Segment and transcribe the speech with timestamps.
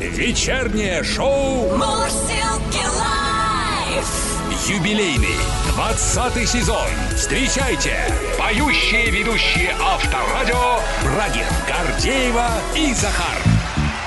[0.00, 4.68] Вечернее шоу Мурзилки лайф.
[4.68, 5.36] юбилейный
[5.74, 6.86] 20 сезон.
[7.16, 7.96] Встречайте
[8.38, 13.36] поющие ведущие Авторадио Брагин, Гордеева и Захар.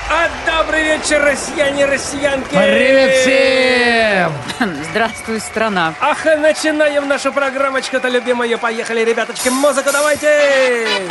[0.09, 2.49] А добрый вечер, россияне, россиянки!
[2.49, 4.33] Привет всем!
[4.91, 5.93] Здравствуй, страна.
[5.99, 8.57] Ах, начинаем нашу программочку-то, любимые.
[8.57, 11.09] Поехали, ребяточки, музыку давайте!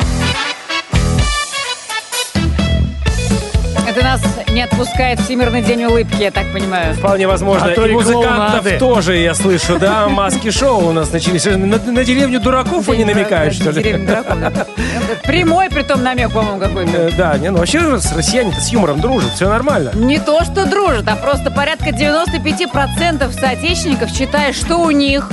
[3.91, 4.21] Это нас
[4.53, 6.95] не отпускает Всемирный день улыбки, я так понимаю.
[6.95, 7.73] Вполне возможно.
[7.73, 8.79] А то И музыкантов клоунады.
[8.79, 10.09] тоже, я слышу, да?
[10.09, 11.45] Маски-шоу у нас начались.
[11.47, 13.83] На, на деревню дураков они намекают, что ли?
[13.83, 14.67] Деревня дураков, да.
[15.25, 16.97] Прямой, притом намек, по-моему, какой-то.
[16.97, 19.91] Э, Да, не, ну вообще с россияне с юмором дружат, все нормально.
[19.95, 25.29] Не то, что дружат, а просто порядка 95% соотечественников считают, что у них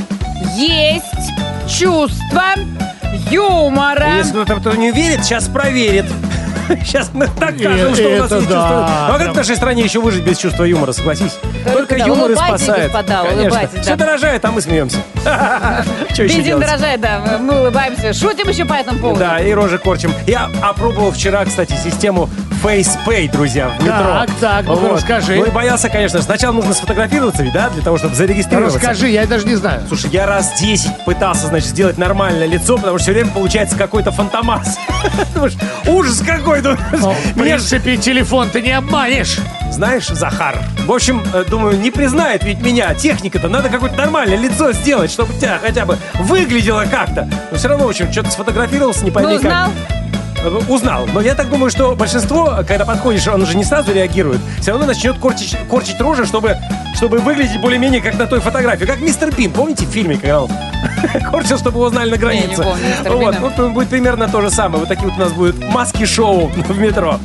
[0.56, 1.04] есть
[1.70, 2.44] чувство
[3.30, 4.16] юмора.
[4.18, 6.06] Если кто-то не верит, сейчас проверит.
[6.84, 8.38] Сейчас мы докажем, Э, что у нас да.
[8.40, 8.86] чувство.
[9.10, 11.38] А как в нашей стране еще выжить без чувства юмора, согласись?
[11.72, 12.92] Только юмор и спасает.
[12.92, 13.82] Конечно.
[13.82, 14.98] Все дорожает, а мы смеемся.
[16.18, 19.20] Бензин дорожает, да, мы улыбаемся, шутим еще по этому поводу.
[19.20, 20.12] Да, и рожи корчим.
[20.26, 22.30] Я опробовал вчера, кстати, систему
[22.68, 23.96] FacePay, друзья, в метро.
[23.96, 25.36] Так, так, ну-ка расскажи.
[25.38, 26.22] Ну и боялся, конечно.
[26.22, 28.78] Сначала нужно сфотографироваться, ведь, да, для того, чтобы зарегистрироваться.
[28.78, 29.84] Расскажи, я даже не знаю.
[29.88, 34.12] Слушай, я раз 10 пытался, значит, сделать нормальное лицо, потому что все время получается какой-то
[34.12, 34.78] фантомас.
[35.34, 35.54] Думаешь,
[35.88, 36.62] ужас какой.
[36.62, 39.38] ну, Ну, в принципе, телефон ты не обманешь.
[39.72, 43.48] Знаешь, Захар, в общем, э, думаю, не признает ведь меня техника-то.
[43.48, 47.30] Надо какое-то нормальное лицо сделать, чтобы у тебя хотя бы выглядело как-то.
[47.50, 49.70] Но все равно, в общем, что-то сфотографировался, не пойми Ну, как.
[49.70, 49.97] Э,
[50.48, 51.08] Узнал.
[51.14, 54.40] Но я так думаю, что большинство, когда подходишь, он уже не сразу реагирует.
[54.62, 56.58] Все равно начнет корчить, корчить рожи, чтобы,
[56.98, 58.86] чтобы выглядеть более-менее как на той фотографии.
[58.86, 59.52] Как мистер Бин.
[59.52, 60.52] Помните в фильме, когда он
[61.32, 62.66] корчил, чтобы его знали на границе?
[63.06, 64.80] вот, вот будет примерно то же самое.
[64.80, 67.20] Вот такие вот у нас будут маски-шоу в метро.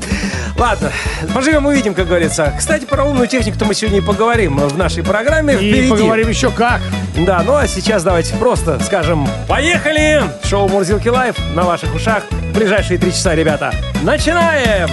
[0.59, 0.92] Ладно,
[1.34, 2.53] поживем увидим, как говорится.
[2.56, 5.55] Кстати, про умную технику-то мы сегодня и поговорим в нашей программе.
[5.55, 5.89] И Впереди.
[5.89, 6.83] поговорим еще как.
[7.27, 12.24] Да, ну а сейчас давайте просто скажем «Поехали!» Шоу «Мурзилки Live» на ваших ушах.
[12.30, 13.73] В ближайшие три часа, ребята.
[14.02, 14.91] Начинаем!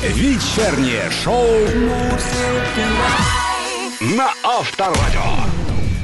[0.00, 1.44] Вечернее шоу
[4.16, 5.20] на Авторадио.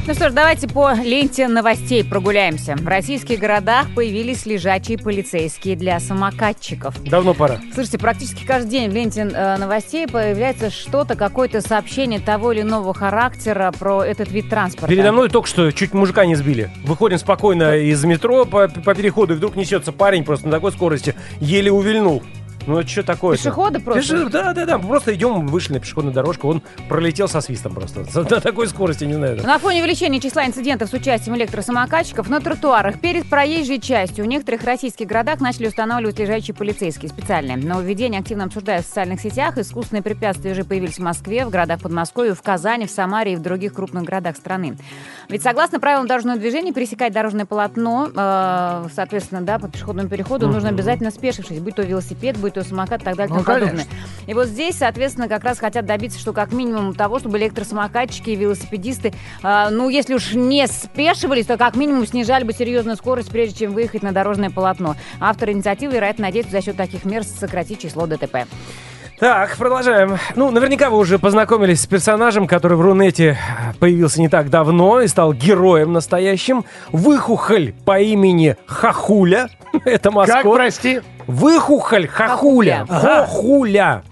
[0.08, 2.74] Ну что ж, давайте по ленте новостей прогуляемся.
[2.74, 7.00] В российских городах появились лежачие полицейские для самокатчиков.
[7.04, 7.60] Давно пора.
[7.72, 12.92] Слушайте, практически каждый день в ленте э, новостей появляется что-то, какое-то сообщение того или иного
[12.94, 14.88] характера про этот вид транспорта.
[14.88, 16.68] Передо мной только что чуть мужика не сбили.
[16.82, 21.14] Выходим спокойно из метро по, по переходу, и вдруг несется парень просто на такой скорости,
[21.38, 22.24] еле увильнул.
[22.66, 23.36] Ну, это что такое?
[23.36, 24.28] Пешеходы просто?
[24.30, 24.78] да, да, да.
[24.78, 28.04] Просто идем, вышли на пешеходную дорожку, он пролетел со свистом просто.
[28.34, 29.42] На такой скорости, не знаю.
[29.44, 34.64] На фоне увеличения числа инцидентов с участием электросамокатчиков на тротуарах перед проезжей частью в некоторых
[34.64, 37.58] российских городах начали устанавливать лежачие полицейские специальные.
[37.58, 39.58] Нововведение активно обсуждают в социальных сетях.
[39.58, 43.42] Искусственные препятствия уже появились в Москве, в городах Подмосковья, в Казани, в Самаре и в
[43.42, 44.76] других крупных городах страны.
[45.28, 50.70] Ведь согласно правилам дорожного движения, пересекать дорожное полотно, э, соответственно, да, по пешеходному переходу нужно
[50.70, 53.86] обязательно спешившись, будь то велосипед, будь то самокат и так далее и Ну, тому подобное.
[54.26, 58.36] И вот здесь, соответственно, как раз хотят добиться, что как минимум того, чтобы электросамокатчики и
[58.36, 63.66] велосипедисты, э, ну, если уж не спешивались, то как минимум снижали бы серьезную скорость, прежде
[63.66, 64.96] чем выехать на дорожное полотно.
[65.20, 68.46] Авторы инициативы, вероятно, надеются за счет таких мер сократить число ДТП.
[69.18, 70.18] Так, продолжаем.
[70.34, 73.38] Ну, наверняка вы уже познакомились с персонажем, который в Рунете
[73.78, 76.64] появился не так давно и стал героем настоящим.
[76.90, 79.48] Выхухоль по имени Хахуля.
[79.84, 80.54] Это Как, маскот.
[80.56, 81.00] прости?
[81.26, 82.86] Выхухоль Хахуля.
[82.88, 84.02] Хохуля.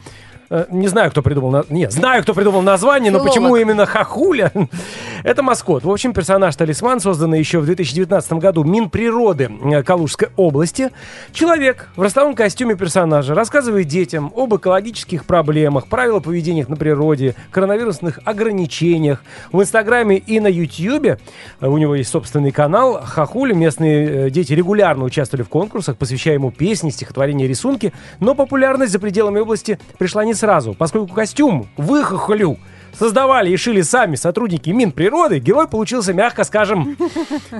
[0.54, 1.64] Э, Не знаю, кто придумал...
[1.70, 3.32] Нет, знаю, кто придумал название, но Филолог.
[3.32, 4.52] почему именно Хахуля?
[5.24, 5.82] Это маскот.
[5.82, 10.90] В общем, персонаж-талисман, созданный еще в 2019 году Минприроды э, Калужской области.
[11.32, 18.20] Человек в ростовом костюме персонажа рассказывает детям об экологических проблемах, правилах поведения на природе, коронавирусных
[18.26, 19.24] ограничениях.
[19.52, 21.18] В Инстаграме и на Ютьюбе
[21.60, 23.54] э, у него есть собственный канал Хахуля.
[23.54, 27.94] Местные дети регулярно участвовали в конкурсах, посвящая ему песни, стихотворения, рисунки.
[28.20, 32.58] Но популярность за пределами области пришла не сразу, поскольку костюм выхохолю
[32.98, 36.96] создавали и шили сами сотрудники Минприроды, герой получился, мягко скажем,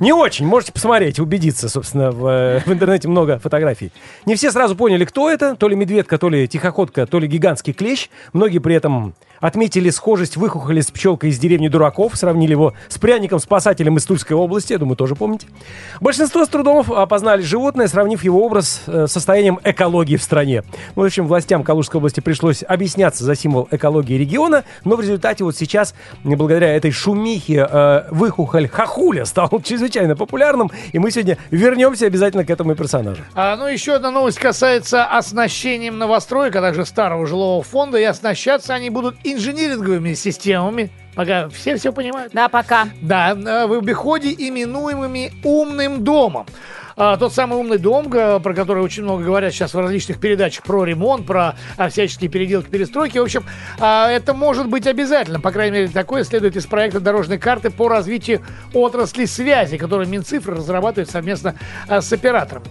[0.00, 0.46] не очень.
[0.46, 3.92] Можете посмотреть, убедиться, собственно, в, э, в интернете много фотографий.
[4.26, 5.54] Не все сразу поняли, кто это.
[5.54, 8.08] То ли медведка, то ли тихоходка, то ли гигантский клещ.
[8.32, 13.98] Многие при этом отметили схожесть выхухоли с пчелкой из деревни Дураков, сравнили его с пряником-спасателем
[13.98, 15.46] из Тульской области, я думаю, тоже помните.
[16.00, 20.62] Большинство с опознали животное, сравнив его образ э, с состоянием экологии в стране.
[20.94, 25.42] Ну, в общем, властям Калужской области пришлось объясняться за символ экологии региона, но в результате
[25.42, 32.06] вот сейчас, благодаря этой шумихе, э, выхухоль хахуля стал чрезвычайно популярным, и мы сегодня вернемся
[32.06, 33.22] обязательно к этому персонажу.
[33.34, 37.98] А, ну, еще одна новость касается оснащением новостроек, а также старого жилого фонда.
[37.98, 40.90] И оснащаться они будут инжиниринговыми системами.
[41.14, 42.32] Пока все все понимают.
[42.32, 42.88] Да, пока.
[43.02, 46.46] Да, в обиходе именуемыми умным домом.
[46.96, 50.84] А, тот самый умный дом, про который очень много говорят сейчас в различных передачах про
[50.84, 53.18] ремонт, про а, всяческие переделки, перестройки.
[53.18, 53.44] В общем,
[53.78, 55.40] а, это может быть обязательно.
[55.40, 58.42] По крайней мере, такое следует из проекта дорожной карты по развитию
[58.74, 61.54] отрасли связи, который Минцифры разрабатывает совместно
[61.88, 62.62] с оператором.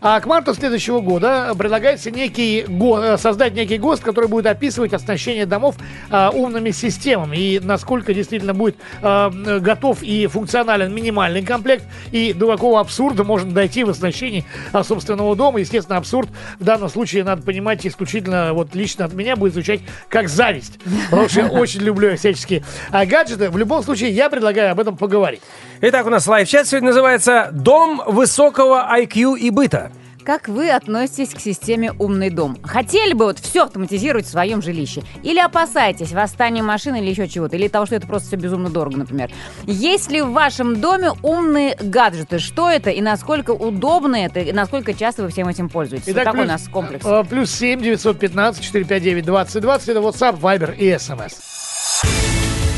[0.00, 4.92] А к марту следующего года предлагается некий го- э, создать некий ГОСТ, который будет описывать
[4.92, 5.76] оснащение домов
[6.10, 13.24] умными системами и насколько действительно будет готов и функционален минимальный комплект и до какого абсурда
[13.24, 14.44] можно дойти в оснащении
[14.82, 15.60] собственного дома.
[15.60, 16.28] Естественно, абсурд
[16.58, 20.78] в данном случае, надо понимать, исключительно вот лично от меня будет звучать как зависть.
[21.10, 23.50] Потому что я очень люблю всяческие а, гаджеты.
[23.50, 25.40] В любом случае, я предлагаю об этом поговорить.
[25.80, 29.92] Итак, у нас лайв-чат сегодня называется «Дом высокого IQ и быта».
[30.24, 32.58] Как вы относитесь к системе «Умный дом»?
[32.62, 35.02] Хотели бы вот все автоматизировать в своем жилище?
[35.22, 37.56] Или опасаетесь восстания машины или еще чего-то?
[37.56, 39.30] Или того, что это просто все безумно дорого, например?
[39.64, 42.38] Есть ли в вашем доме умные гаджеты?
[42.38, 44.40] Что это и насколько удобно это?
[44.40, 46.06] И насколько часто вы всем этим пользуетесь?
[46.12, 47.06] вот такой плюс, у нас комплекс.
[47.06, 51.32] э, плюс 7 915 459 2020 это WhatsApp, Viber и SMS.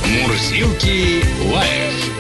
[0.07, 1.23] Мурзилки
[1.53, 2.11] лайф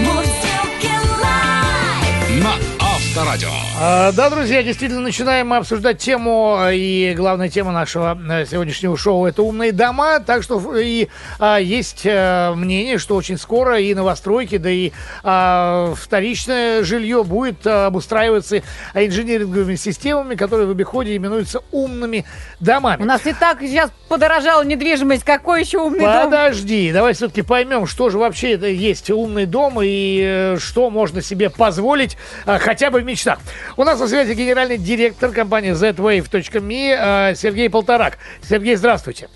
[0.00, 0.90] Мурзилки
[1.22, 2.42] лайф.
[2.42, 3.50] на Авторадио.
[3.78, 8.96] А, Да, друзья, действительно начинаем мы обсуждать тему, э, и главная тема нашего э, сегодняшнего
[8.96, 11.08] шоу это умные дома, так что и
[11.38, 14.92] а, есть э, мнение, что очень скоро и новостройки, да и
[15.22, 18.62] а, вторичное жилье будет а, обустраиваться
[18.94, 22.24] инженеринговыми системами, которые в обиходе именуются умными
[22.60, 23.02] домами.
[23.02, 25.24] У нас и так сейчас подорожала недвижимость.
[25.24, 26.24] Какой еще умный дом?
[26.24, 31.50] Подожди, давай все-таки поймем, что же вообще это есть умный дом и что можно себе
[31.50, 33.38] позволить хотя бы в мечтах.
[33.76, 38.18] У нас на связи генеральный директор компании ZWave.me э, Сергей Полторак.
[38.42, 39.28] Сергей, здравствуйте.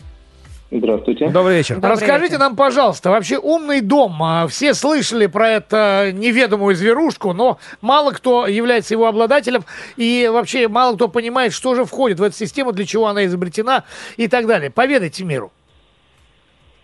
[0.72, 1.28] Здравствуйте.
[1.30, 1.74] Добрый вечер.
[1.76, 2.38] Добрый Расскажите вечер.
[2.38, 4.22] нам, пожалуйста, вообще умный дом.
[4.22, 9.64] а, Все слышали про это неведомую зверушку, но мало кто является его обладателем
[9.96, 13.82] и вообще мало кто понимает, что же входит в эту систему, для чего она изобретена
[14.16, 14.70] и так далее.
[14.70, 15.50] Поведайте миру.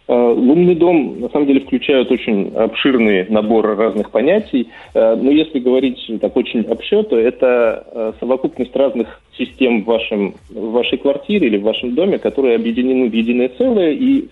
[0.08, 4.68] Э, Лунный дом, на самом деле, включает очень обширный набор разных понятий.
[4.94, 10.34] Э, Но если говорить так очень общо, то это э, совокупность разных систем в, вашем,
[10.48, 14.28] в вашей квартире или в вашем доме, которые объединены в единое целое и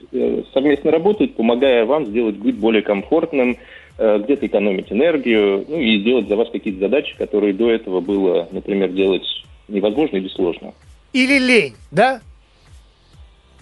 [0.55, 3.59] совместно работают, помогая вам сделать быт более комфортным,
[3.99, 8.89] где-то экономить энергию, ну и сделать за вас какие-то задачи, которые до этого было, например,
[8.89, 9.23] делать
[9.69, 10.73] невозможно или сложно.
[11.13, 12.21] Или лень, да?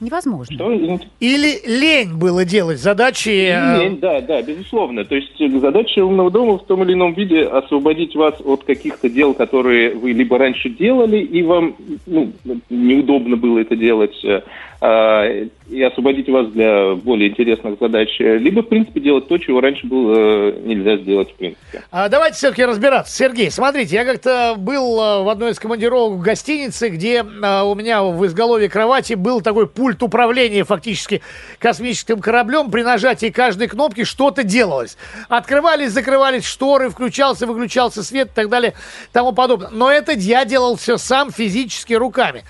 [0.03, 0.53] Невозможно.
[0.53, 0.73] Что?
[1.21, 3.29] Или лень было делать задачи.
[3.29, 5.05] э, Лень, да, да, безусловно.
[5.05, 9.09] То есть э, задача умного дома в том или ином виде освободить вас от каких-то
[9.09, 11.77] дел, которые вы либо раньше делали, и вам
[12.07, 12.33] ну,
[12.69, 14.43] неудобно было это делать, э,
[14.83, 20.15] и освободить вас для более интересных задач, либо, в принципе, делать то, чего раньше было
[20.17, 21.83] э, нельзя сделать, в принципе.
[21.91, 23.15] А давайте все-таки разбираться.
[23.15, 27.75] Сергей, смотрите, я как-то был э, в одной из командировок в гостинице, где э, у
[27.75, 31.23] меня в изголовье кровати был такой пульт управления фактически
[31.59, 32.71] космическим кораблем.
[32.71, 34.97] При нажатии каждой кнопки что-то делалось.
[35.29, 38.75] Открывались, закрывались шторы, включался, выключался свет и так далее,
[39.13, 39.71] тому подобное.
[39.71, 42.43] Но это я делал все сам физически руками.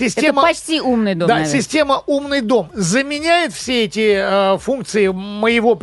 [0.00, 0.42] Система...
[0.42, 1.60] Это почти умный дом, Да, наверное.
[1.60, 5.78] система «Умный дом» заменяет все эти э, функции моего,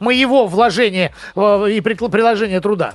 [0.00, 2.94] моего вложения э, и приложения труда?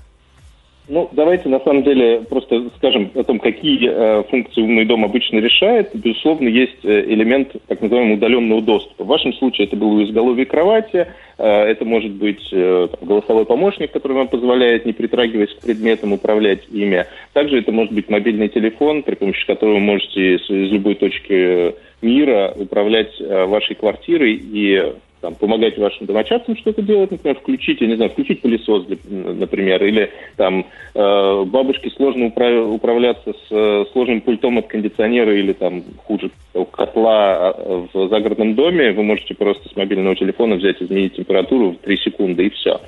[0.90, 5.40] Ну, давайте на самом деле просто скажем о том, какие э, функции умный дом обычно
[5.40, 5.90] решает.
[5.94, 9.04] Безусловно, есть э, элемент так называемого удаленного доступа.
[9.04, 13.46] В вашем случае это было у изголовья кровати, э, это может быть э, там, голосовой
[13.46, 17.06] помощник, который вам позволяет, не притрагиваясь к предметам, управлять ими.
[17.34, 21.76] Также это может быть мобильный телефон, при помощи которого вы можете с- из любой точки
[22.02, 24.94] мира управлять э, вашей квартирой и
[25.28, 30.10] там, помогать вашим домочадцам что-то делать, например, включить, я не знаю, включить пылесос, например, или
[30.38, 30.66] там
[30.96, 36.32] э, бабушке сложно управ- управляться с э, сложным пультом от кондиционера или там хуже
[36.72, 41.78] котла э, в загородном доме, вы можете просто с мобильного телефона взять, изменить температуру в
[41.80, 42.80] 3 секунды и все.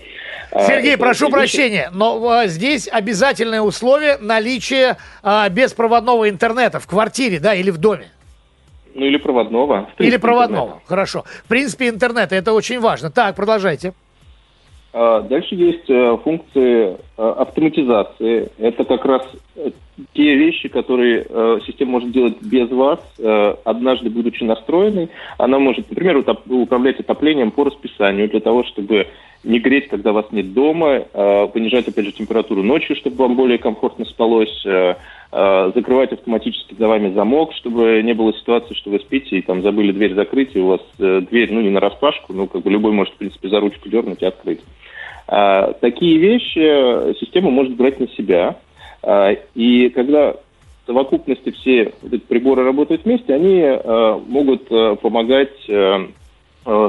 [0.65, 7.53] Сергей, прошу прощения, но э, здесь обязательное условие наличие э, беспроводного интернета в квартире, да,
[7.53, 8.05] или в доме.
[8.95, 9.89] Ну или проводного.
[9.97, 10.63] Или проводного.
[10.65, 10.87] интернета.
[10.87, 11.23] Хорошо.
[11.45, 13.11] В принципе, интернет это очень важно.
[13.11, 13.93] Так, продолжайте.
[14.91, 18.49] А, Дальше есть э, функции э, автоматизации.
[18.57, 19.21] Это как раз
[20.13, 22.99] те вещи, которые э, система может делать без вас.
[23.17, 29.07] Э, Однажды, будучи настроенной, она может, например, утоп- управлять отоплением по расписанию для того, чтобы
[29.43, 33.57] не греть, когда вас нет дома, э, понижать, опять же, температуру ночью, чтобы вам более
[33.57, 34.95] комфортно спалось, э,
[35.31, 39.61] э, закрывать автоматически за вами замок, чтобы не было ситуации, что вы спите и там
[39.61, 42.71] забыли дверь закрыть, и у вас э, дверь, ну, не на распашку, ну, как бы
[42.71, 44.59] любой может, в принципе, за ручку дернуть и открыть.
[45.27, 48.57] А, Такие вещи э, система может брать на себя.
[49.03, 50.37] А, И когда в
[50.87, 51.93] совокупности все
[52.27, 56.07] приборы работают вместе, они э, могут э, помогать э,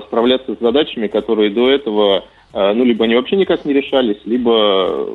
[0.06, 5.08] справляться с задачами, которые до этого, ну, либо они вообще никак не решались, либо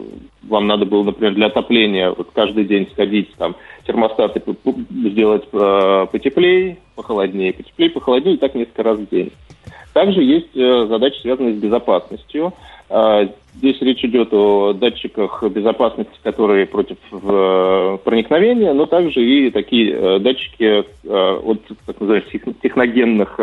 [0.43, 4.41] вам надо было, например, для отопления вот каждый день сходить, там, термостаты
[4.89, 5.43] сделать
[6.11, 9.31] потеплее, похолоднее, потеплее, похолоднее, и так несколько раз в день.
[9.95, 12.51] Также есть э, задачи, связанные с безопасностью.
[12.89, 16.97] А, Здесь речь идет о датчиках безопасности, которые против
[18.03, 23.39] проникновения, но также и такие э, датчики э, от так называемых тех- техногенных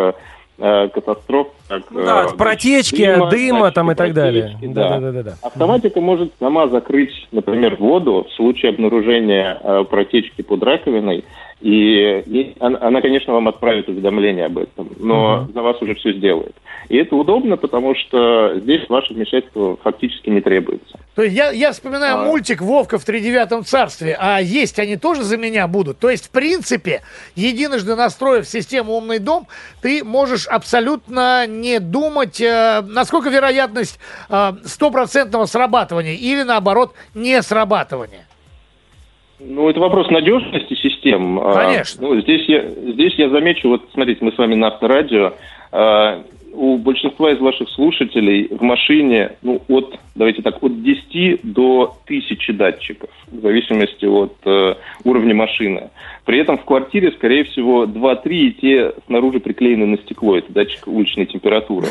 [0.58, 1.48] катастроф.
[1.66, 4.54] Как, Да, э, протечки, дыма, дыма там и так далее.
[4.62, 5.00] Да, да.
[5.00, 5.34] да, да, да.
[5.42, 11.24] Автоматика может сама закрыть, например, воду в случае обнаружения протечки под раковиной,
[11.62, 16.12] и, и она, она, конечно, вам отправит уведомление об этом, но за вас уже все
[16.12, 16.54] сделает.
[16.88, 20.98] И это удобно, потому что здесь ваше вмешательство фактически не требуется.
[21.14, 22.24] То есть я, я вспоминаю А.
[22.24, 26.00] мультик «Вовка в тридевятом царстве», а есть они тоже за меня будут.
[26.00, 27.02] То есть, в принципе,
[27.36, 29.46] единожды настроив систему «Умный дом»,
[29.80, 38.26] ты можешь абсолютно не думать, э, насколько вероятность э, стопроцентного срабатывания или, наоборот, не срабатывания.
[39.44, 41.38] Ну, это вопрос надежности систем.
[41.40, 42.08] А, Конечно.
[42.08, 45.34] Ну, здесь я, здесь я замечу, вот смотрите, мы с вами на авторадио.
[45.72, 46.22] А,
[46.54, 52.52] у большинства из ваших слушателей в машине, ну, от, давайте так, от 10 до 1000
[52.52, 55.88] датчиков, в зависимости от э, уровня машины.
[56.26, 60.86] При этом в квартире, скорее всего, 2-3, и те снаружи приклеены на стекло, это датчик
[60.88, 61.88] уличной температуры.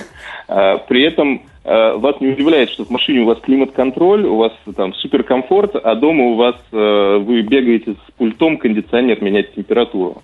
[0.47, 4.51] А, при этом э, вас не удивляет, что в машине у вас климат-контроль, у вас
[4.75, 10.23] там суперкомфорт, а дома у вас э, вы бегаете с пультом кондиционер менять температуру.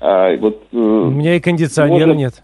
[0.00, 2.34] А, вот, э, У меня и кондиционера можно- нет.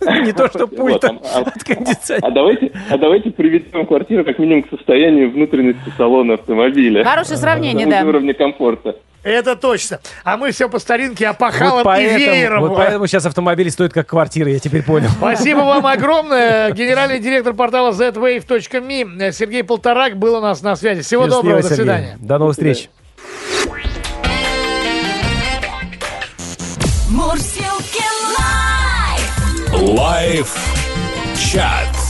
[0.24, 2.26] Не то, что Вот, пульта а- от кондиционера.
[2.26, 7.04] А давайте, а давайте приведем квартиру как минимум к состоянию внутренности салона автомобиля.
[7.04, 8.08] Хорошее сравнение, На да.
[8.08, 8.96] уровне комфорта.
[9.24, 10.00] Это точно.
[10.22, 12.60] А мы все по старинке опахалом Вот и поэтому, веером.
[12.60, 15.08] вот поэтому сейчас автомобили стоят как квартира, я теперь понял.
[15.18, 16.70] Спасибо вам огромное.
[16.72, 21.00] Генеральный директор портала zwave.me Сергей Полторак был у нас на связи.
[21.00, 21.76] Всего Счастливо, доброго, до Сергей.
[21.84, 22.16] свидания.
[22.20, 22.90] До новых встреч.
[27.08, 28.04] Мурзилки
[28.38, 29.98] Live.
[29.98, 30.56] Live
[31.38, 32.03] чат.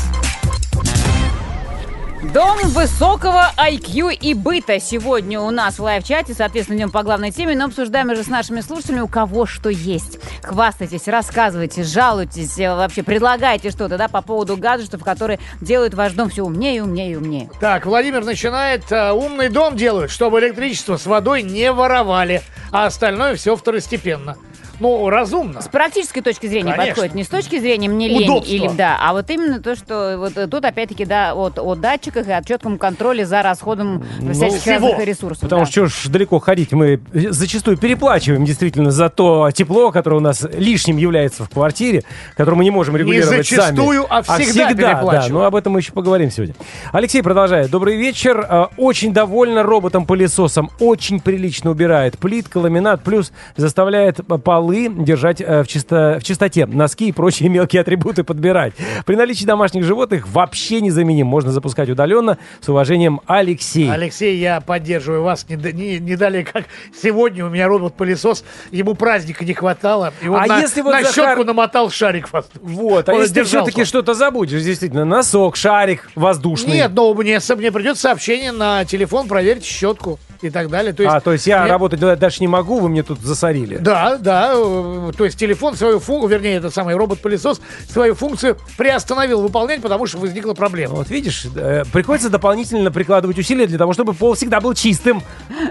[2.32, 6.34] Дом высокого IQ и быта сегодня у нас в лайв-чате.
[6.34, 10.18] Соответственно, идем по главной теме, но обсуждаем уже с нашими слушателями, у кого что есть.
[10.42, 16.30] Хвастайтесь, рассказывайте, жалуйтесь, э, вообще предлагайте что-то да, по поводу гаджетов, которые делают ваш дом
[16.30, 17.50] все умнее, умнее и умнее.
[17.60, 18.90] Так, Владимир начинает.
[18.90, 24.36] э, умный дом делают, чтобы электричество с водой не воровали, а остальное все второстепенно.
[24.84, 25.62] Ну, разумно.
[25.62, 26.90] С практической точки зрения Конечно.
[26.90, 27.14] подходит.
[27.14, 28.52] Не с точки зрения мне лень Удобства.
[28.52, 32.28] или да, а вот именно то, что вот э, тут опять-таки да, вот о датчиках
[32.28, 34.88] и о четком контроле за расходом всяких всего.
[34.88, 35.40] разных ресурсов.
[35.40, 35.70] Потому да.
[35.70, 40.46] что что ж далеко ходить, мы зачастую переплачиваем действительно за то тепло, которое у нас
[40.52, 42.04] лишним является в квартире,
[42.36, 44.18] которое мы не можем регулировать зачастую, сами.
[44.18, 45.32] а всегда да, переплачиваем.
[45.32, 46.54] ну об этом мы еще поговорим сегодня.
[46.92, 47.70] Алексей продолжает.
[47.70, 48.46] Добрый вечер.
[48.46, 50.70] Э, Очень довольна роботом-пылесосом.
[50.78, 52.18] Очень прилично убирает.
[52.18, 56.66] Плитка, ламинат, плюс заставляет полы держать э, в, чисто, в чистоте.
[56.66, 58.74] Носки и прочие мелкие атрибуты подбирать.
[59.06, 61.26] При наличии домашних животных вообще незаменим.
[61.26, 62.38] Можно запускать удаленно.
[62.60, 63.90] С уважением, Алексей.
[63.90, 65.46] Алексей, я поддерживаю вас.
[65.48, 66.64] Не, не- не далее, как
[67.00, 68.44] сегодня у меня робот-пылесос.
[68.70, 70.12] Ему праздника не хватало.
[70.22, 72.74] И он А на, если вот на Захар- щетку намотал шарик воздушный.
[72.74, 73.66] Вот, а Он если ты сдержался.
[73.70, 76.72] все-таки что-то забудешь, действительно, носок, шарик воздушный.
[76.74, 80.92] Нет, но мне, мне придет сообщение на телефон, проверьте щетку и так далее.
[80.92, 83.76] То есть, а, то есть я мне- работать дальше не могу, вы мне тут засорили.
[83.76, 89.42] Да, да, э, то есть телефон свою функцию, вернее, этот самый робот-пылесос свою функцию приостановил
[89.42, 90.94] выполнять, потому что возникла проблема.
[90.96, 95.22] Вот видишь, э, приходится дополнительно прикладывать усилия для того, чтобы пол всегда был чистым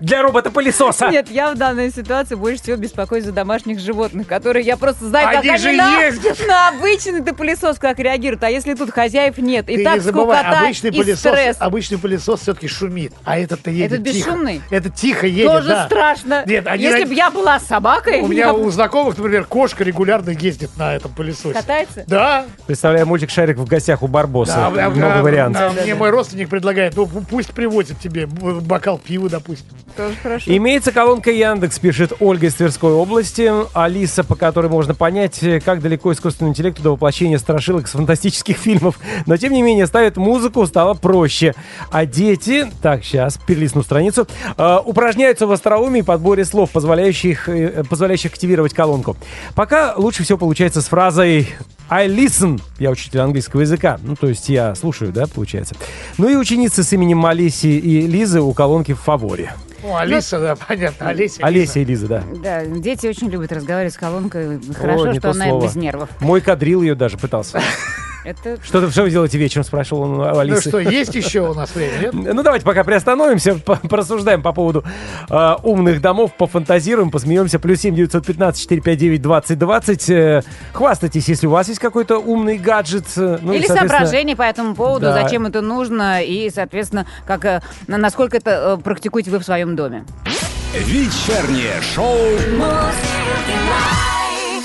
[0.02, 1.10] для робота-пылесоса.
[1.10, 5.28] Нет, я в данной ситуации больше всего беспокоюсь за домашних животных, которые я просто знаю,
[5.40, 6.40] Они как же они на, ездят.
[6.48, 8.44] на обычный ты пылесос как реагируют.
[8.44, 11.58] А если тут хозяев нет, и Ты так не забывай, скукота обычный и пылесос, стресс.
[11.60, 14.62] обычный пылесос все-таки шумит, а этот-то едет Этот бесшумный?
[14.70, 15.86] Это тихо едет, Тоже да.
[15.86, 16.44] страшно.
[16.46, 19.84] Нет, они Если на- бы я была собакой, У меня я у знакомых, например, кошка
[19.84, 21.54] регулярно ездит на этом пылесосе.
[21.54, 22.04] катается.
[22.08, 22.46] Да.
[22.66, 24.72] Представляю мультик «Шарик в гостях» у Барбоса.
[24.76, 25.62] Да, Много а- вариантов.
[25.78, 29.68] а Мне мой родственник предлагает, ну пу- пусть привозит тебе бокал пива, допустим.
[29.96, 30.46] Тоже хорошо.
[30.56, 33.52] Имеется колонка Яндекс, пишет Ольга из Тверской области.
[33.78, 39.00] Алиса, по которой можно понять, как далеко искусственный интеллект до воплощения страшилок с фантастических фильмов.
[39.26, 41.54] Но, тем не менее, ставит музыку, стало проще.
[41.92, 47.84] А дети, так, сейчас, перелистну страницу, э, упражняются в остроумии и подборе слов, позволяющих, э,
[47.90, 49.16] позволяющих активировать колонку.
[49.56, 51.50] Пока лучше всего получается с фразой
[51.90, 52.62] I listen.
[52.80, 54.00] Я учитель английского языка.
[54.02, 55.76] Ну, то есть я слушаю, да, получается.
[56.18, 59.54] Ну и ученицы с именем Алиси и Лизы у колонки в фаворе.
[59.84, 61.46] Ну, Алиса, да, понятно, Олеся.
[61.46, 62.24] Олеся и Лиза, да.
[62.42, 64.62] Да, дети очень любят разговаривать с колонкой.
[64.74, 65.66] Хорошо, О, что то она слово.
[65.66, 66.10] без нервов.
[66.22, 67.62] Мой кадрил ее даже пытался.
[68.24, 70.70] Это Что, что вы делаете вечером, спрашивал он у Ну Алисы.
[70.70, 72.14] что, есть еще у нас время, нет?
[72.14, 74.84] Ну, давайте пока приостановимся, по- порассуждаем по поводу
[75.30, 77.60] э, умных домов, пофантазируем, посмеемся.
[77.60, 80.10] Плюс семь девятьсот пятнадцать четыре пять девять двадцать двадцать.
[80.10, 83.06] Э, Хвастайтесь, если у вас есть какой-то умный гаджет.
[83.18, 85.22] э, Ну, Или соответственно, соображения по этому поводу, Да.
[85.22, 89.76] зачем это нужно и, соответственно, как, э, на- насколько это э, практикуете вы в своем
[89.76, 90.06] доме.
[90.74, 92.18] Вечернее шоу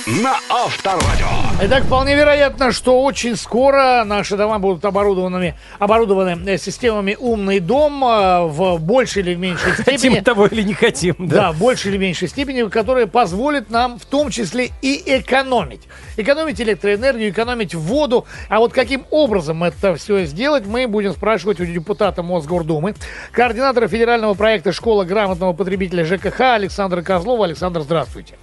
[0.08, 1.26] на Авторадио.
[1.60, 8.02] Итак, вполне вероятно, что очень скоро наши дома будут оборудованы, оборудованы э, системами «Умный дом»
[8.02, 10.20] э, в большей или меньшей Хотим степени.
[10.20, 11.14] того или не хотим.
[11.18, 11.52] Да, Да.
[11.52, 15.82] в большей или меньшей степени, которая позволит нам в том числе и экономить.
[16.16, 18.24] Экономить электроэнергию, экономить воду.
[18.48, 22.94] А вот каким образом это все сделать, мы будем спрашивать у депутата Мосгордумы,
[23.30, 27.44] координатора федерального проекта «Школа грамотного потребителя ЖКХ» Александра Козлова.
[27.44, 28.36] Александр, здравствуйте.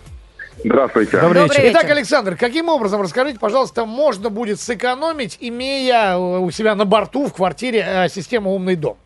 [0.64, 1.12] Здравствуйте.
[1.20, 1.64] Добрый Добрый вечер.
[1.64, 1.78] вечер.
[1.78, 7.34] Итак, Александр, каким образом, расскажите, пожалуйста, можно будет сэкономить, имея у себя на борту в
[7.34, 8.98] квартире э, систему «Умный дом»?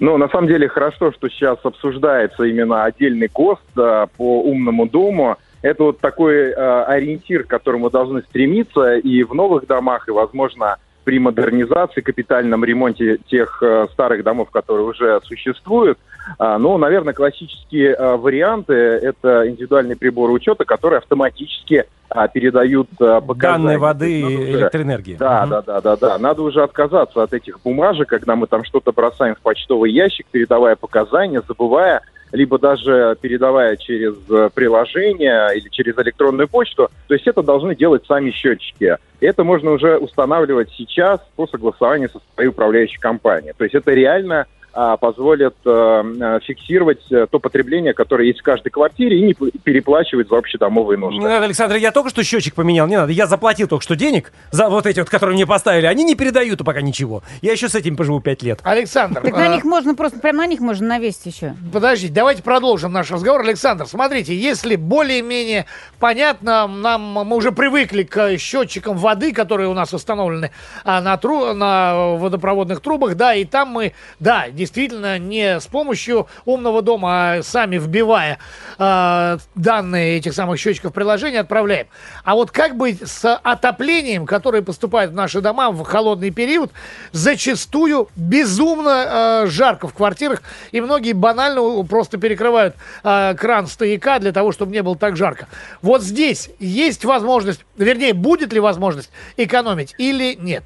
[0.00, 5.36] Ну, на самом деле, хорошо, что сейчас обсуждается именно отдельный ГОСТ э, по умному дому.
[5.60, 10.76] Это вот такой э, ориентир, к которому должны стремиться и в новых домах, и, возможно,
[11.02, 15.98] при модернизации, капитальном ремонте тех э, старых домов, которые уже существуют.
[16.38, 23.36] А, ну, наверное, классические э, варианты– это индивидуальные приборы учета, которые автоматически а, передают показания.
[23.36, 25.16] Данные воды и электроэнергии.
[25.16, 25.50] да, Мгм.
[25.50, 26.18] да, да, да, да.
[26.18, 30.76] Надо уже отказаться от этих бумажек, когда мы там что-то бросаем в почтовый ящик, передавая
[30.76, 36.90] показания, забывая, либо даже передавая через э, приложение или через электронную почту.
[37.06, 38.96] То есть это должны делать сами счетчики.
[39.20, 43.54] Это можно уже устанавливать сейчас по согласованию со своей управляющей компанией.
[43.56, 48.42] То есть это реально а, позволит э, э, фиксировать э, то потребление, которое есть в
[48.42, 51.18] каждой квартире, и не переплачивать за общедомовые нужды.
[51.18, 53.12] Не надо, Александр, я только что счетчик поменял, не надо.
[53.12, 55.86] Я заплатил только что денег за вот эти вот, которые мне поставили.
[55.86, 57.22] Они не передают пока ничего.
[57.40, 58.60] Я еще с этим поживу пять лет.
[58.62, 61.54] Александр, Так на них можно просто, прям на них можно навесить еще.
[61.72, 63.40] Подождите, давайте продолжим наш разговор.
[63.40, 65.66] Александр, смотрите, если более-менее
[65.98, 70.50] понятно, нам мы уже привыкли к счетчикам воды, которые у нас установлены
[70.84, 76.28] а, на, тру, на водопроводных трубах, да, и там мы, да, действительно, не с помощью
[76.44, 78.38] умного дома, а сами вбивая
[78.78, 81.86] а, данные этих самых счетчиков приложения, отправляем.
[82.24, 86.72] А вот как быть с отоплением, которое поступает в наши дома в холодный период,
[87.12, 94.32] зачастую безумно э, жарко в квартирах, и многие банально просто перекрывают э, кран стояка для
[94.32, 95.48] того, чтобы не было так жарко.
[95.82, 100.64] Вот здесь есть возможность, вернее, будет ли возможность экономить или нет?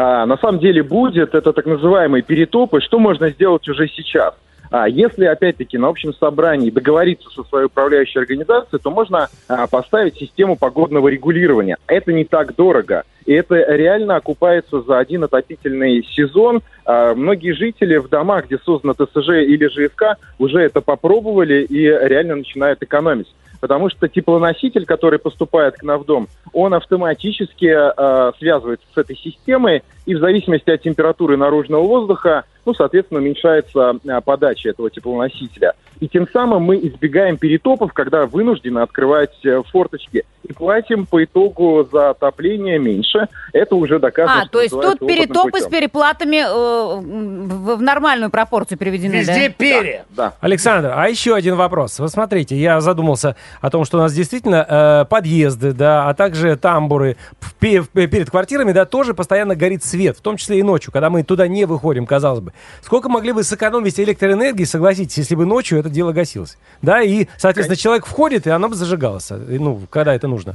[0.00, 2.80] А, на самом деле будет, это так называемые перетопы.
[2.80, 4.32] Что можно сделать уже сейчас?
[4.70, 10.16] А, если, опять-таки, на общем собрании договориться со своей управляющей организацией, то можно а, поставить
[10.16, 11.78] систему погодного регулирования.
[11.88, 13.02] Это не так дорого.
[13.26, 16.60] И это реально окупается за один отопительный сезон.
[16.84, 22.36] А, многие жители в домах, где создано ТСЖ или ЖФК, уже это попробовали и реально
[22.36, 23.34] начинают экономить.
[23.60, 29.16] Потому что теплоноситель, который поступает к нам в дом, он автоматически э, связывается с этой
[29.16, 35.72] системой, и в зависимости от температуры наружного воздуха, ну, соответственно, уменьшается э, подача этого теплоносителя.
[36.00, 40.24] И тем самым мы избегаем перетопов, когда вынуждены открывать э, форточки.
[40.46, 43.26] И платим по итогу за отопление меньше.
[43.54, 44.42] Это уже доказано.
[44.42, 45.70] А, то есть тут перетопы опытным с путем.
[45.70, 49.54] переплатами э, в, в нормальную пропорцию переведены, Везде да?
[49.56, 50.04] перья.
[50.10, 50.34] Да.
[50.40, 51.98] Александр, а еще один вопрос.
[51.98, 56.56] Вот смотрите, я задумался о том, что у нас действительно э, подъезды, да, а также
[56.56, 60.62] тамбуры в пе- в- перед квартирами, да, тоже постоянно горит свет, в том числе и
[60.62, 62.52] ночью, когда мы туда не выходим, казалось бы.
[62.82, 66.58] Сколько могли бы сэкономить электроэнергии, согласитесь, если бы ночью это дело гасилось?
[66.82, 70.54] Да, и, соответственно, человек входит, и оно бы зажигалось, ну, когда это нужно.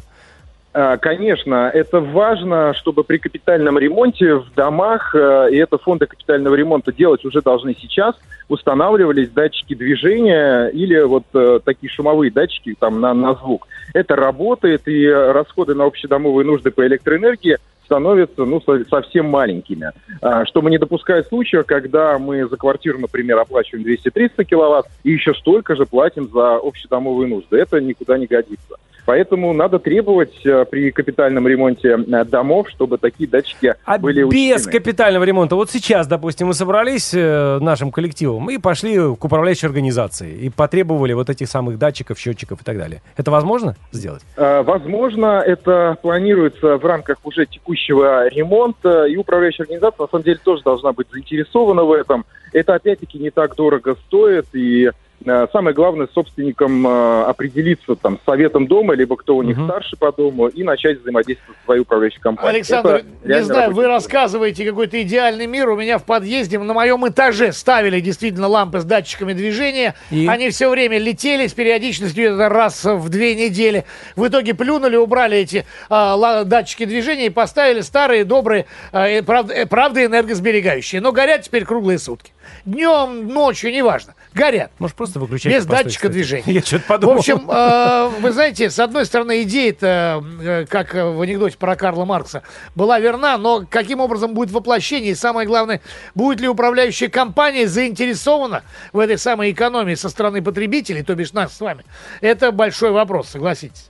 [0.73, 6.55] А, Конечно, это важно, чтобы при капитальном ремонте в домах, э, и это фонды капитального
[6.55, 8.15] ремонта делать уже должны сейчас,
[8.49, 13.67] устанавливались датчики движения или вот э, такие шумовые датчики там на, на звук.
[13.93, 19.91] Это работает, и расходы на общедомовые нужды по электроэнергии становятся ну, со- совсем маленькими.
[20.22, 25.34] А, Чтобы не допускать случая, когда мы за квартиру, например, оплачиваем 200-300 киловатт и еще
[25.34, 27.58] столько же платим за общедомовые нужды.
[27.58, 28.78] Это никуда не годится.
[29.05, 34.61] Поэтому надо требовать э, при капитальном ремонте э, домов, чтобы такие датчики А были без
[34.61, 34.71] учтены.
[34.79, 40.33] капитального ремонта, вот сейчас, допустим, мы собрались э, нашим коллективом и пошли к управляющей организации
[40.33, 43.01] и потребовали вот этих самых датчиков, счетчиков и так далее.
[43.17, 44.21] Это возможно сделать?
[44.37, 50.63] Возможно, это планируется в рамках уже текущего ремонта, и управляющая организация на самом деле тоже
[50.63, 52.25] должна быть заинтересована в этом.
[52.53, 54.91] Это опять-таки не так дорого стоит, и
[55.26, 59.67] самое главное собственникам э, определиться там с советом дома, либо кто у них Мгм.
[59.67, 62.56] старше по дому, и начать взаимодействовать с своей управляющей компанией.
[62.58, 65.69] Александр, Это не знаю, вы рассказываете какой-то идеальный мир.
[65.69, 69.95] У меня в подъезде на моем этаже ставили действительно лампы с датчиками движения.
[70.12, 70.28] И?
[70.28, 73.86] Они все время летели с периодичностью раз в две недели.
[74.15, 79.54] В итоге плюнули, убрали эти а, датчики движения и поставили старые, добрые, а, э, правда,
[79.54, 80.99] э, правда энергосберегающие.
[80.99, 82.33] Но горят теперь круглые сутки.
[82.65, 84.15] Днем, ночью, неважно.
[84.34, 84.71] Горят.
[84.79, 86.43] Может, просто выключать Без датчика движения.
[86.47, 87.17] Я что-то В подумал.
[87.17, 92.43] общем, э, вы знаете, с одной стороны, идея-то, э, как в анекдоте про Карла Маркса,
[92.75, 95.82] была верна, но каким образом будет воплощение, и самое главное,
[96.15, 101.56] будет ли управляющая компания заинтересована в этой самой экономии со стороны потребителей, то бишь нас
[101.56, 101.86] с вами,
[102.21, 103.89] это большой вопрос, согласитесь.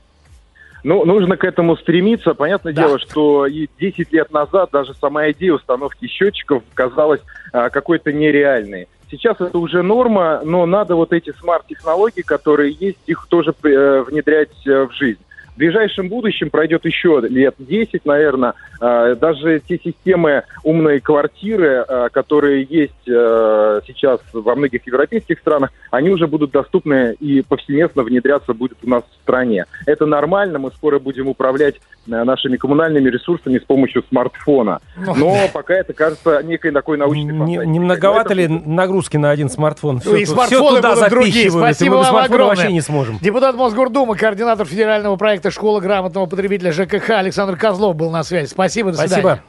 [0.83, 2.33] Ну, нужно к этому стремиться.
[2.33, 2.83] Понятное Да.
[2.83, 7.21] дело, что и 10 лет назад даже сама идея установки счетчиков казалась
[7.53, 8.87] а, какой-то нереальной.
[9.09, 14.49] Сейчас это уже норма, но надо вот эти смарт-технологии, которые есть, их тоже э, внедрять
[14.65, 15.19] э, в жизнь.
[15.55, 22.09] В ближайшем будущем пройдет еще лет 10, наверное, а, даже те системы умной квартиры, а,
[22.09, 28.53] которые есть э, сейчас во многих европейских странах, они уже будут доступны и повсеместно внедряться
[28.53, 29.65] будет у нас в стране.
[29.85, 31.75] Это нормально, мы скоро будем управлять
[32.07, 34.79] э, нашими коммунальными ресурсами с помощью смартфона.
[34.97, 37.67] Но пока это кажется некой такой научной Не, фантастикой.
[37.67, 40.01] не многовато ли нагрузки на один смартфон?
[40.03, 41.31] Ну, и смартфоны туда будут другие.
[41.33, 42.55] запихивают, и Спасибо мы вам смартфона огромное.
[42.55, 43.17] вообще не сможем.
[43.21, 48.47] Депутат Мосгордумы, координатор федерального проекта «Школа грамотного потребителя» ЖКХ Александр Козлов был на связи.
[48.47, 49.21] Спасибо, до свидания.
[49.21, 49.43] Спасибо.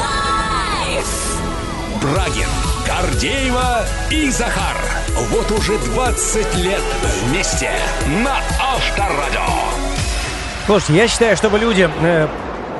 [0.00, 1.40] Live.
[2.02, 2.48] Брагин,
[2.86, 4.76] Гордеева и Захар.
[5.30, 6.82] Вот уже 20 лет
[7.22, 7.70] вместе
[8.24, 9.40] на Авторадио.
[10.66, 12.28] Слушайте, я считаю, чтобы люди э,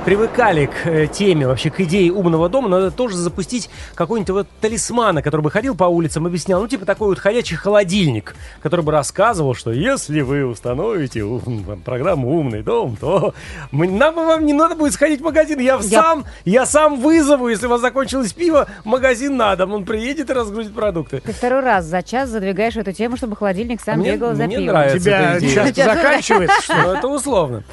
[0.05, 5.23] привыкали к э, теме, вообще к идее умного дома, надо тоже запустить какой-нибудь вот талисмана,
[5.23, 9.55] который бы ходил по улицам, объяснял, ну, типа такой вот ходячий холодильник, который бы рассказывал,
[9.55, 13.33] что если вы установите ум- программу «Умный дом», то
[13.71, 17.67] мы- нам вам не надо будет сходить в магазин, я, сам, я сам вызову, если
[17.67, 21.21] у вас закончилось пиво, магазин надо, он приедет и разгрузит продукты.
[21.25, 24.57] Ты второй раз за час задвигаешь эту тему, чтобы холодильник сам Мне- бегал за мне
[24.57, 24.67] пивом.
[24.75, 24.99] нравится.
[25.01, 25.55] Тебя эта идея.
[25.55, 26.75] часто Сейчас- заканчивается, что?
[26.77, 27.64] Ну, это условно.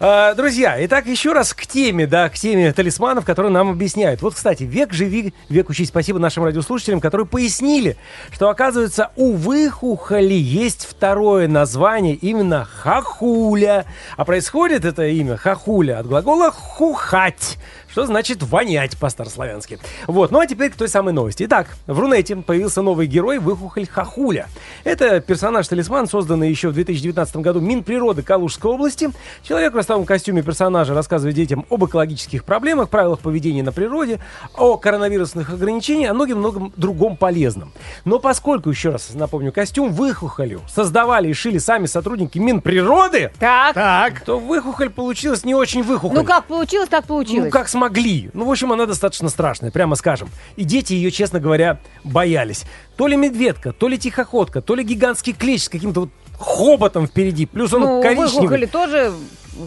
[0.00, 1.75] А, Друзья, итак, еще раз к теме,
[2.06, 4.22] да, к теме талисманов, которые нам объясняют.
[4.22, 5.88] Вот, кстати, век живи, век учись.
[5.88, 7.98] Спасибо нашим радиослушателям, которые пояснили,
[8.32, 13.84] что, оказывается, у выхухоли есть второе название, именно хахуля.
[14.16, 17.58] А происходит это имя хахуля от глагола хухать,
[17.96, 19.78] что значит вонять по-старославянски.
[20.06, 21.44] Вот, ну а теперь к той самой новости.
[21.44, 24.48] Итак, в Рунете появился новый герой Выхухоль Хахуля.
[24.84, 29.08] Это персонаж-талисман, созданный еще в 2019 году Минприроды Калужской области.
[29.42, 34.20] Человек в ростовом костюме персонажа рассказывает детям об экологических проблемах, правилах поведения на природе,
[34.52, 37.72] о коронавирусных ограничениях, о многом-многом другом полезном.
[38.04, 44.20] Но поскольку, еще раз напомню, костюм Выхухолю создавали и шили сами сотрудники Минприроды, Так, Так,
[44.20, 46.18] то Выхухоль получилась не очень Выхухоль.
[46.18, 47.46] ну как получилось, так получилось.
[47.46, 47.85] Ну, как смогли.
[48.34, 50.28] Ну, в общем, она достаточно страшная, прямо скажем.
[50.56, 52.64] И дети ее, честно говоря, боялись.
[52.96, 57.46] То ли медведка, то ли тихоходка, то ли гигантский клещ с каким-то вот хоботом впереди.
[57.46, 58.32] Плюс он ну, коричневый.
[58.32, 59.12] выхухоли тоже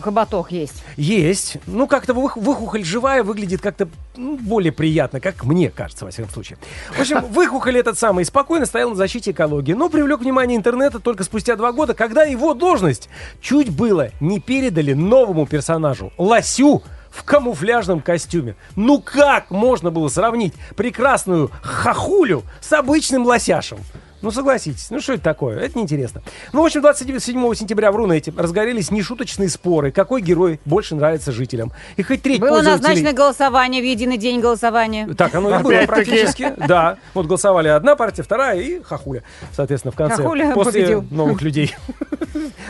[0.02, 0.84] хоботок есть.
[0.98, 1.58] Есть.
[1.66, 6.32] Ну, как-то вых- выхухоль живая выглядит как-то ну, более приятно, как мне кажется, во всяком
[6.32, 6.58] случае.
[6.96, 11.24] В общем, выхухоль этот самый спокойно стоял на защите экологии, но привлек внимание интернета только
[11.24, 13.10] спустя два года, когда его должность
[13.42, 18.56] чуть было не передали новому персонажу, Лосю, в камуфляжном костюме.
[18.76, 23.80] Ну как можно было сравнить прекрасную хахулю с обычным лосяшем?
[24.22, 24.90] Ну, согласитесь.
[24.90, 25.60] Ну, что это такое?
[25.60, 26.22] Это неинтересно.
[26.52, 31.72] Ну, в общем, 27 сентября в Рунете разгорелись нешуточные споры, какой герой больше нравится жителям.
[31.96, 32.88] И хоть треть Было пользователей...
[32.88, 35.08] назначено голосование в единый день голосования.
[35.18, 36.54] Так, оно и было практически.
[36.68, 36.98] Да.
[37.14, 39.24] Вот голосовали одна партия, вторая и Хахуля,
[39.56, 40.18] соответственно, в конце.
[40.18, 41.06] Хахуля после победил.
[41.12, 41.76] новых людей.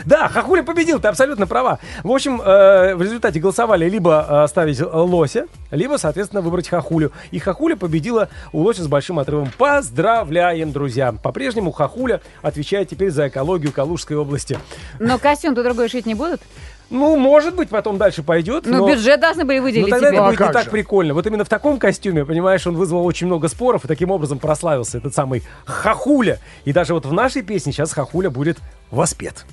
[0.04, 1.78] Да, Хахуля победил, ты абсолютно права.
[2.02, 7.12] В общем, э, в результате голосовали либо э, оставить лося, либо, соответственно, выбрать Хахулю.
[7.30, 9.50] И Хахуля победила у лося с большим отрывом.
[9.58, 11.12] Поздравляем, друзья!
[11.40, 14.58] По-прежнему Хахуля отвечает теперь за экологию Калужской области.
[14.98, 16.42] Но костюм-то другой шить не будут?
[16.90, 18.66] Ну, может быть, потом дальше пойдет.
[18.66, 18.88] Ну, но...
[18.92, 20.08] бюджет должны были Ну, выделить тогда тебе.
[20.08, 20.70] это Ну, а будет как не так же?
[20.70, 21.14] прикольно.
[21.14, 24.98] Вот именно в таком костюме, понимаешь, он вызвал очень много споров и таким образом прославился
[24.98, 26.40] этот самый Хахуля.
[26.66, 28.58] И даже вот в нашей песне сейчас Хахуля будет
[28.90, 29.46] воспет.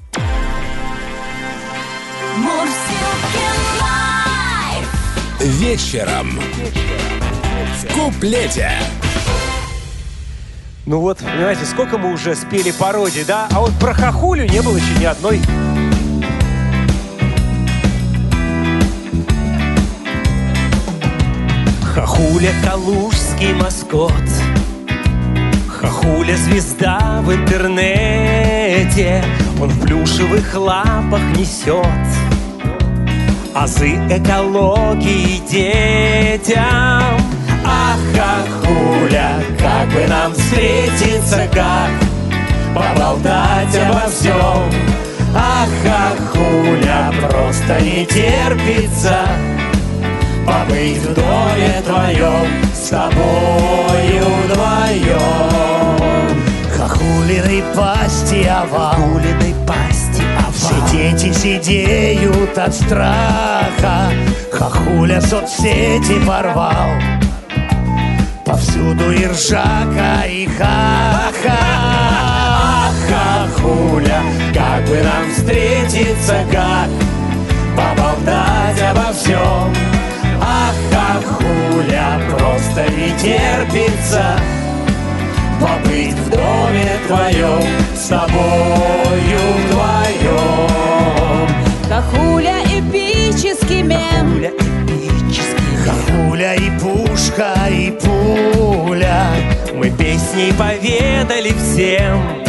[3.80, 5.39] Live.
[5.39, 6.38] Вечером.
[7.78, 8.71] В куплете.
[10.88, 13.50] Ну вот, понимаете, сколько мы уже спели пародий, да?
[13.52, 15.41] А вот про Хахулю не было еще ни одной.
[21.93, 24.13] Хахуля калужский маскот
[25.67, 29.26] Хахуля звезда в интернете
[29.60, 31.86] Он в плюшевых лапах несет
[33.54, 37.37] Азы экологии детям
[37.69, 41.91] Ах, Хахуля, как бы нам встретиться, как
[42.73, 44.71] Поболтать обо всем.
[45.36, 49.27] Ах, Хахуля, просто не терпится
[50.45, 55.67] Побыть в доме твоем С тобою вдвоем.
[56.77, 58.91] Хахулиной пасти овал.
[58.93, 64.12] Хахулиной пасти Все дети сидеют от страха.
[64.51, 66.89] Хахуля соцсети порвал
[68.58, 71.60] Повсюду и ржака, и ха-ха.
[72.88, 76.89] Ах, Хахуля, как бы нам встретиться, как
[77.76, 79.72] Поболтать обо всем.
[80.41, 84.39] Ах, Хахуля, просто не терпится
[85.62, 87.62] Побыть в доме твоем
[87.96, 90.67] С тобою вдвоем.
[91.88, 94.02] Хахуля эпический мем.
[94.02, 94.52] Хахуля
[94.98, 98.16] эпический Хахуля и пушка, и пуля
[99.88, 102.43] Мы песней поведали всем,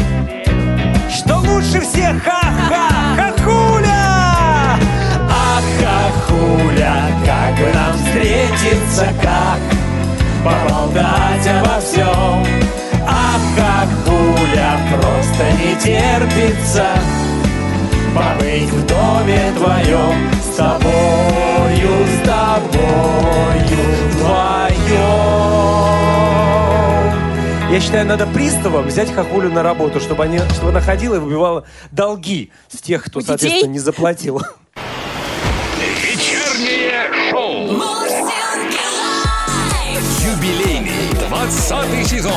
[1.08, 4.76] что лучше всех ха-ха, хахуля!
[5.30, 9.60] Ах, хахуля, как бы нам встретиться, как
[10.42, 12.44] поболтать обо всем.
[13.06, 16.86] Ах, хахуля, просто не терпится
[18.16, 23.78] побыть в доме твоем с тобою, с тобою
[24.10, 25.38] вдвоем.
[27.70, 31.66] Я считаю, надо приставам взять Хахулю на работу, чтобы, они, чтобы она ходила и выбивала
[31.90, 33.36] долги с тех, кто, У детей?
[33.38, 34.40] соответственно, не заплатил.
[36.02, 37.82] Вечернее шоу.
[40.24, 42.32] Юбилейный 20 сезон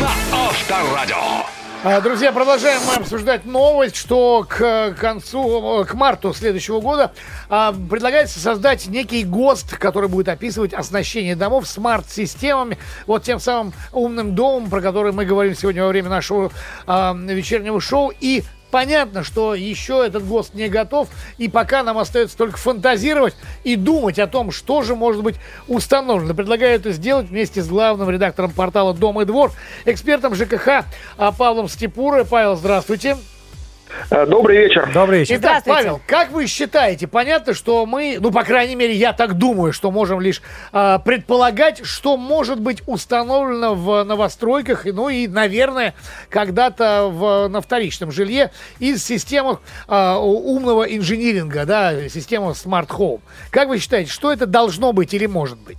[0.00, 0.10] на
[0.46, 1.55] Авторадио.
[1.88, 7.12] А, Друзья, продолжаем мы обсуждать новость, что к концу, э, к марту следующего года
[7.48, 14.34] а, предлагается создать некий ГОСТ, который будет описывать оснащение домов смарт-системами, вот тем самым умным
[14.34, 16.50] домом, про который мы говорим сегодня во время нашего
[16.88, 18.12] а, вечернего шоу.
[18.18, 23.76] И понятно, что еще этот ГОСТ не готов, и пока нам остается только фантазировать и
[23.76, 25.36] думать о том, что же может быть
[25.68, 26.34] установлено.
[26.34, 29.52] Предлагаю это сделать вместе с главным редактором портала «Дом и двор»,
[29.84, 30.84] экспертом ЖКХ
[31.16, 32.24] а, Павлом Степура.
[32.24, 33.16] Павел, здравствуйте.
[34.10, 34.90] Э, Добрый вечер.
[34.92, 35.36] Добрый вечер.
[35.38, 35.64] Итак.
[35.64, 39.90] Павел, как вы считаете, понятно, что мы, ну, по крайней мере, я так думаю, что
[39.90, 45.94] можем лишь а, предполагать, что может быть установлено в новостройках, и, ну и, наверное,
[46.28, 53.20] когда-то в, на вторичном жилье из системы а, у- умного инжиниринга, да, система Smart Home.
[53.50, 55.78] Как вы считаете, что это должно быть или может быть?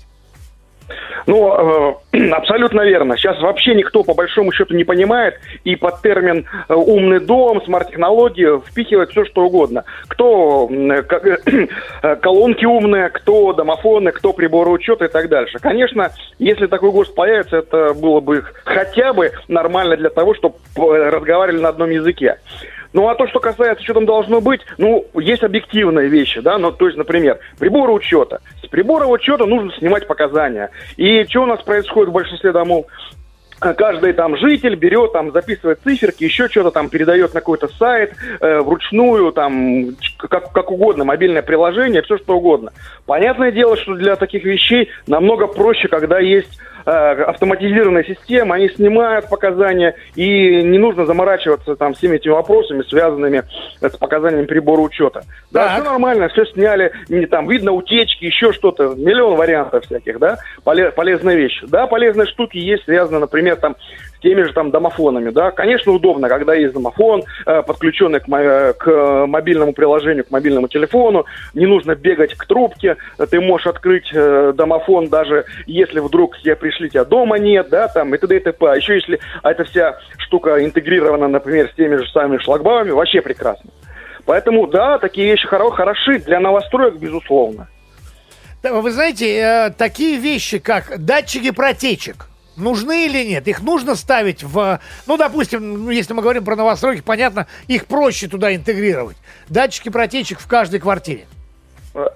[1.26, 3.17] Ну, э, абсолютно верно.
[3.17, 8.60] Сейчас вообще никто по большому счету не понимает и под термин э, умный дом, смарт-технологии
[8.69, 9.84] впихивает все что угодно.
[10.08, 15.60] Кто э, колонки умные, кто домофоны, кто приборы учета и так дальше.
[15.60, 21.62] Конечно, если такой ГОСТ появится, это было бы хотя бы нормально для того, чтобы разговаривали
[21.62, 22.38] на одном языке.
[22.93, 26.71] Ну, а то, что касается, что там должно быть, ну, есть объективные вещи, да, ну,
[26.71, 28.41] то есть, например, приборы учета.
[28.63, 30.69] С прибора учета нужно снимать показания.
[30.95, 32.86] И что у нас происходит в большинстве домов?
[33.62, 38.13] Э, Каждый там житель берет, там записывает циферки, еще что-то там передает на какой-то сайт,
[38.39, 42.71] э, вручную, там, как, как угодно, мобильное приложение, все что угодно.
[43.06, 46.60] Понятное дело, что для таких вещей намного проще, когда есть
[46.91, 53.43] автоматизированная система, они снимают показания, и не нужно заморачиваться там всеми этими вопросами, связанными
[53.82, 55.21] с показаниями прибора учета.
[55.52, 55.73] Да, Так.
[55.82, 60.91] все нормально, все сняли, не там видно утечки, еще что-то, миллион вариантов всяких, да, поле-
[60.91, 61.65] полезные вещи.
[61.67, 63.76] Да, полезные штуки есть, связаны, например, там
[64.17, 68.73] с теми же там домофонами, да, конечно, удобно, когда есть домофон, э, подключенный к, э,
[68.73, 72.97] к мобильному приложению, к мобильному телефону, не нужно бегать к трубке,
[73.30, 78.13] ты можешь открыть э, домофон, даже если вдруг тебе пришли, тебя дома нет, да, там,
[78.15, 78.38] и т.д.
[78.38, 78.71] и т.п.
[78.71, 83.69] А еще если эта вся штука интегрирована, например, с теми же самыми шлагбаумами, вообще прекрасно.
[84.25, 87.67] Поэтому, да, такие вещи хоро- хороши для новостроек, безусловно.
[88.63, 92.27] Вы знаете, такие вещи, как датчики протечек,
[92.58, 93.48] нужны или нет?
[93.48, 94.80] Их нужно ставить в...
[95.06, 99.17] Ну, допустим, ну, если мы говорим про новостройки, понятно, их проще туда интегрировать.
[99.50, 101.26] Датчики протечек в каждой квартире.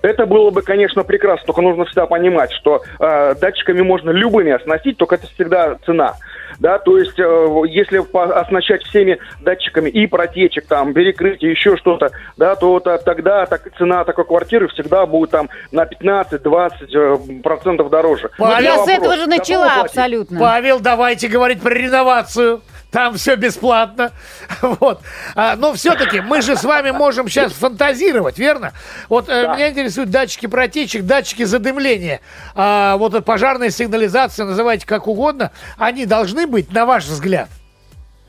[0.04, 4.98] Это было бы, конечно, прекрасно, только нужно всегда понимать, что э, датчиками можно любыми оснастить,
[4.98, 6.18] только это всегда цена.
[6.62, 7.98] Да, то есть, э, если
[8.40, 14.04] оснащать всеми датчиками и протечек, там, перекрытие, еще что-то, да, то та- тогда так, цена
[14.04, 18.30] такой квартиры всегда будет там на 15-20% э, процентов дороже.
[18.38, 20.40] Но я вопрос, с этого же начала абсолютно.
[20.40, 22.62] Павел, давайте говорить про реновацию.
[22.92, 24.12] Там все бесплатно.
[24.62, 25.02] Вот.
[25.36, 28.74] А, но все-таки мы же с вами можем сейчас фантазировать, верно?
[29.10, 32.22] Вот э, меня интересуют датчики протечек, датчики задымления.
[32.54, 37.50] А, вот пожарная сигнализация, называйте как угодно, они должны быть, на ваш взгляд.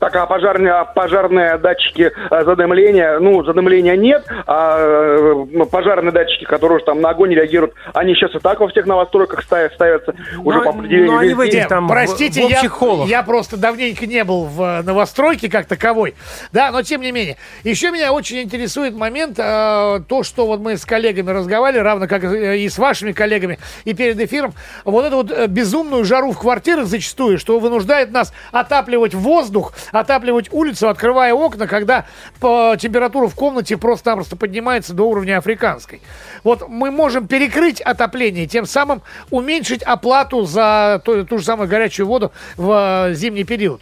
[0.03, 6.79] Так, а пожарные, пожарные датчики э, задымления, ну, задымления нет, а э, пожарные датчики, которые
[6.79, 10.13] уж там на огонь реагируют, они сейчас и так во всех новостройках ставят, ставятся
[10.43, 11.11] уже Но- по определению.
[11.13, 13.07] но они в этих там, в- Простите, в общих я, холлах.
[13.07, 16.15] я просто давненько не был в э, новостройке как таковой.
[16.51, 17.37] Да, но тем не менее.
[17.63, 22.25] Еще меня очень интересует момент, э, то, что вот мы с коллегами разговаривали, равно как
[22.25, 27.39] и с вашими коллегами, и перед эфиром, вот эту вот безумную жару в квартирах зачастую,
[27.39, 32.05] что вынуждает нас отапливать воздух, отапливать улицу, открывая окна, когда
[32.39, 36.01] по температура в комнате просто-напросто поднимается до уровня африканской.
[36.43, 42.07] Вот мы можем перекрыть отопление, тем самым уменьшить оплату за ту, ту же самую горячую
[42.07, 43.81] воду в э, зимний период.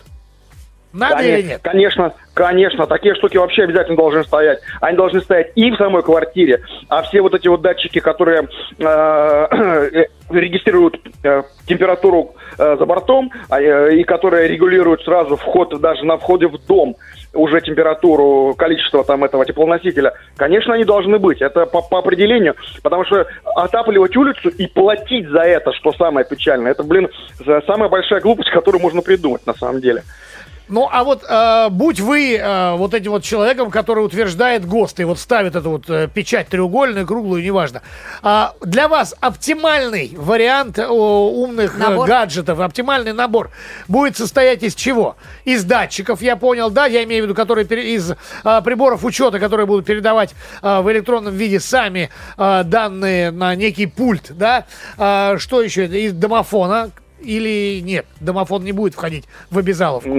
[0.94, 1.62] Надо Коне- или нет?
[1.64, 4.60] Конечно, конечно, такие штуки вообще обязательно должны стоять.
[4.82, 8.48] Они должны стоять и в самой квартире, а все вот эти вот датчики, которые
[8.80, 15.80] э, э, регистрируют э, температуру э, за бортом а, э, и которые регулируют сразу вход
[15.80, 16.96] даже на входе в дом
[17.34, 21.42] уже температуру, количество там этого теплоносителя, конечно, они должны быть.
[21.42, 23.26] Это по, по определению, потому что
[23.56, 27.10] отапливать улицу и платить за это, что самое печальное, это, блин,
[27.66, 30.04] самая большая глупость, которую можно придумать на самом деле.
[30.72, 35.04] Ну, а вот э, будь вы э, вот этим вот человеком, который утверждает ГОСТ и
[35.04, 37.82] вот ставит эту вот э, печать треугольную, круглую, неважно.
[38.22, 43.52] А для вас оптимальный вариант э, умных э, гаджетов, оптимальный набор
[43.90, 45.18] будет состоять из чего?
[45.44, 48.16] Из датчиков, я понял, да, я имею в виду, которые пере- из э,
[48.64, 54.28] приборов учета, которые будут передавать э, в электронном виде сами э, данные на некий пульт,
[54.30, 54.66] да.
[54.98, 55.86] А что еще?
[55.86, 58.06] Из домофона или нет?
[58.22, 60.10] Домофон не будет входить в обязаловку.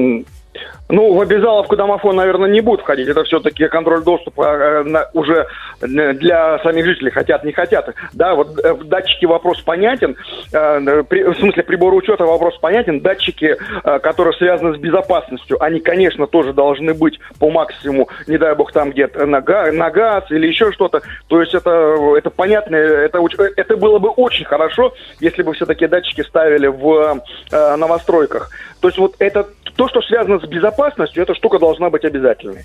[0.88, 3.08] Ну, в обязаловку домофон, наверное, не будет входить.
[3.08, 5.46] Это все-таки контроль доступа э, уже
[5.80, 7.10] для самих жителей.
[7.10, 7.94] Хотят, не хотят.
[8.12, 10.16] Да, вот э, в датчике вопрос понятен.
[10.52, 13.00] Э, В смысле, приборы учета вопрос понятен.
[13.00, 13.56] Датчики,
[14.02, 18.90] которые связаны с безопасностью, они, конечно, тоже должны быть по максимуму, не дай бог, там
[18.90, 21.00] где-то на, на газ или еще что-то.
[21.28, 23.18] То есть это, это понятно, это,
[23.56, 28.50] это было бы очень хорошо, если бы все такие датчики ставили в новостройках.
[28.80, 32.64] То есть вот это то, что связано с безопасностью, эта штука должна быть обязательной.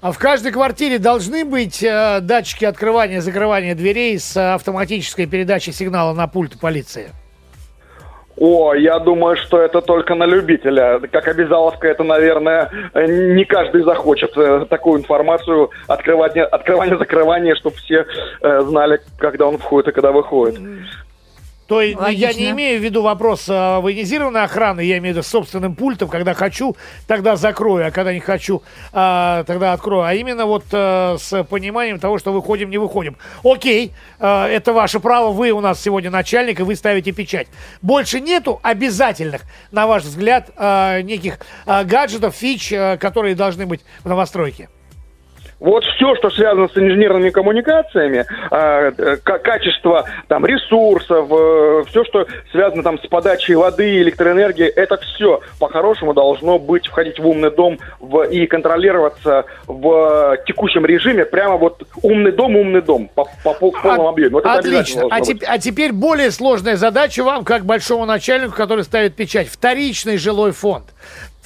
[0.00, 5.70] А в каждой квартире должны быть э, датчики открывания и закрывания дверей с автоматической передачей
[5.70, 7.10] сигнала на пульт полиции.
[8.36, 11.00] О, я думаю, что это только на любителя.
[11.12, 17.76] Как обязаловка, это, наверное, э, не каждый захочет э, такую информацию открывать, открывание, закрывание, чтобы
[17.76, 18.06] все
[18.40, 20.58] э, знали, когда он входит и когда выходит.
[21.72, 22.38] То есть ну, я Логично.
[22.42, 26.34] не имею в виду вопрос э, военизированной охраны, я имею в виду собственным пультом, когда
[26.34, 30.02] хочу, тогда закрою, а когда не хочу, а, тогда открою.
[30.02, 33.16] А именно вот э, с пониманием того, что выходим, не выходим.
[33.42, 37.46] Окей, э, это ваше право, вы у нас сегодня начальник, и вы ставите печать.
[37.80, 43.80] Больше нету обязательных, на ваш взгляд, э, неких э, гаджетов, фич, э, которые должны быть
[44.04, 44.68] в новостройке.
[45.62, 51.28] Вот все, что связано с инженерными коммуникациями, э, э, ка- качество там ресурсов,
[51.88, 57.26] все, что связано там с подачей воды, электроэнергии, это все по-хорошему должно быть входить в
[57.28, 61.24] умный дом в- и контролироваться в текущем режиме.
[61.24, 64.30] Прямо вот умный дом, умный дом по, по пол- полному От- объеме.
[64.30, 65.02] Вот Отлично.
[65.10, 69.46] А, теп- а теперь более сложная задача вам, как большому начальнику, который ставит печать.
[69.48, 70.86] Вторичный жилой фонд.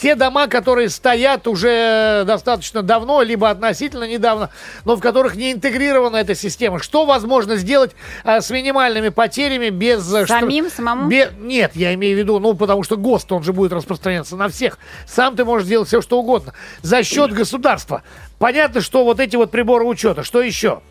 [0.00, 4.50] Те дома, которые стоят уже достаточно давно, либо относительно недавно,
[4.84, 6.80] но в которых не интегрирована эта система.
[6.80, 7.92] Что возможно сделать
[8.22, 10.12] а, с минимальными потерями без...
[10.12, 11.08] э, Самим, самому?
[11.08, 14.48] Бе- Нет, я имею в виду, ну, потому что ГОСТ, он же будет распространяться на
[14.50, 14.78] всех.
[15.06, 16.52] Сам ты можешь делать все, что угодно.
[16.82, 18.02] За счет государства.
[18.38, 20.22] Понятно, что вот эти вот приборы учета.
[20.24, 20.82] Что еще?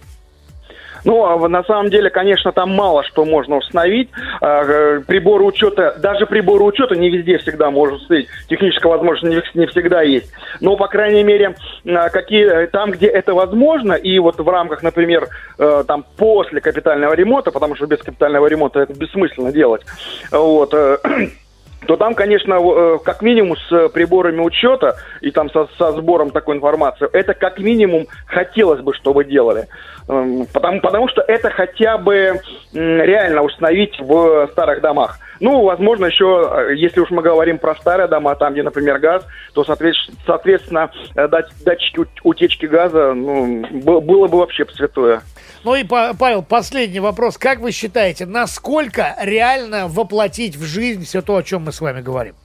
[1.05, 4.09] Ну, а на самом деле, конечно, там мало что можно установить.
[4.41, 8.27] А, э, Приборы учета, даже приборы учета не везде всегда можно установить.
[8.49, 10.31] Техническая возможность не, всегда есть.
[10.61, 15.27] Но, по крайней мере, а, какие, там, где это возможно, и вот в рамках, например,
[15.59, 19.83] э, там после капитального ремонта, потому что без капитального ремонта это бессмысленно делать,
[20.31, 20.97] вот, э,
[21.85, 26.31] то там, конечно, э, как минимум с э, приборами учета и там со, со сбором
[26.31, 29.67] такой информации, это как минимум хотелось бы, чтобы делали.
[30.07, 32.39] Эм, Потому, потому что это хотя бы
[32.73, 35.19] реально установить в старых домах.
[35.39, 39.25] Ну, возможно, еще, э, если уж мы говорим про старые дома, там, где, например, газ,
[39.53, 43.65] то, соответственно, э, дать- датчики ут- утечки газа, ну,
[44.01, 45.21] было бы вообще святое.
[45.63, 47.37] Ну и, Па- Павел, последний вопрос.
[47.37, 52.01] Как вы считаете, насколько реально воплотить в жизнь все то, о чем мы с вами
[52.01, 52.35] говорим?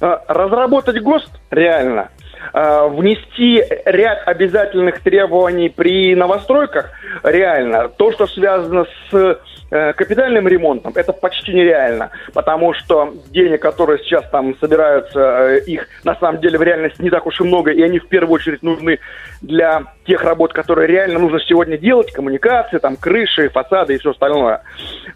[0.00, 2.10] Э, Разработать ГОСТ реально,
[2.52, 6.90] внести ряд обязательных требований при новостройках
[7.22, 7.88] реально.
[7.88, 9.38] То, что связано с
[9.70, 15.88] э, капитальным ремонтом, это почти нереально, потому что денег, которые сейчас там собираются, э, их
[16.04, 18.62] на самом деле в реальности не так уж и много, и они в первую очередь
[18.62, 18.98] нужны
[19.40, 24.62] для тех работ, которые реально нужно сегодня делать, коммуникации, там, крыши, фасады и все остальное.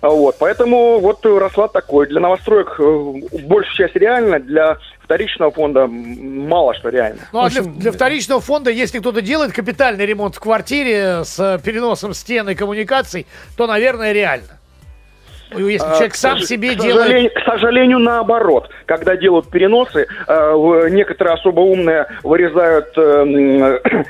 [0.01, 2.07] Вот, поэтому вот расклад такой.
[2.07, 3.13] Для новостроек э,
[3.45, 7.21] большая часть реально, для вторичного фонда мало что реально.
[7.33, 12.13] Ну, а для, для вторичного фонда, если кто-то делает капитальный ремонт в квартире с переносом
[12.13, 13.27] стен и коммуникаций,
[13.57, 14.59] то, наверное, реально.
[15.53, 17.07] Ну, Если человек А, сам к себе к делает...
[17.07, 18.69] сожалению, К сожалению, наоборот.
[18.85, 24.05] Когда делают переносы, э, некоторые особо умные вырезают э, э,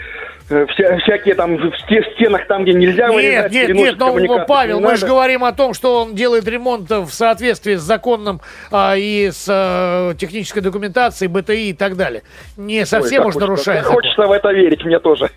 [0.48, 4.28] вся- всякие там в сте- в стенах, там, где нельзя Нет, вырезать, нет, переносят нет,
[4.28, 8.40] но, Павел, мы же говорим о том, что он делает ремонт в соответствии с законным
[8.70, 12.22] а, и с а, технической документацией, БТИ и так далее.
[12.56, 13.84] Не Ой, совсем как уж нарушает.
[13.84, 15.30] Хочется в это верить, мне тоже.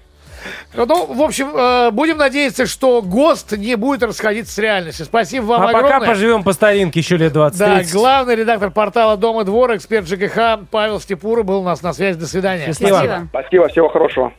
[0.74, 5.06] Ну, в общем, э, будем надеяться, что ГОСТ не будет расходиться с реальностью.
[5.06, 6.08] Спасибо вам А пока огромное.
[6.08, 10.60] поживем по старинке еще лет 20 Да, главный редактор портала «Дом и двор», эксперт ЖКХ
[10.72, 12.18] Павел Степура был у нас на связи.
[12.20, 12.66] До свидания.
[12.68, 12.98] Счастливо.
[12.98, 13.28] Спасибо.
[13.32, 14.34] Спасибо, всего хорошего.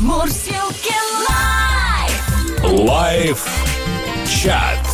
[0.00, 0.94] Мурзилки
[1.28, 2.88] Live.
[2.88, 3.46] Live
[4.26, 4.89] чат.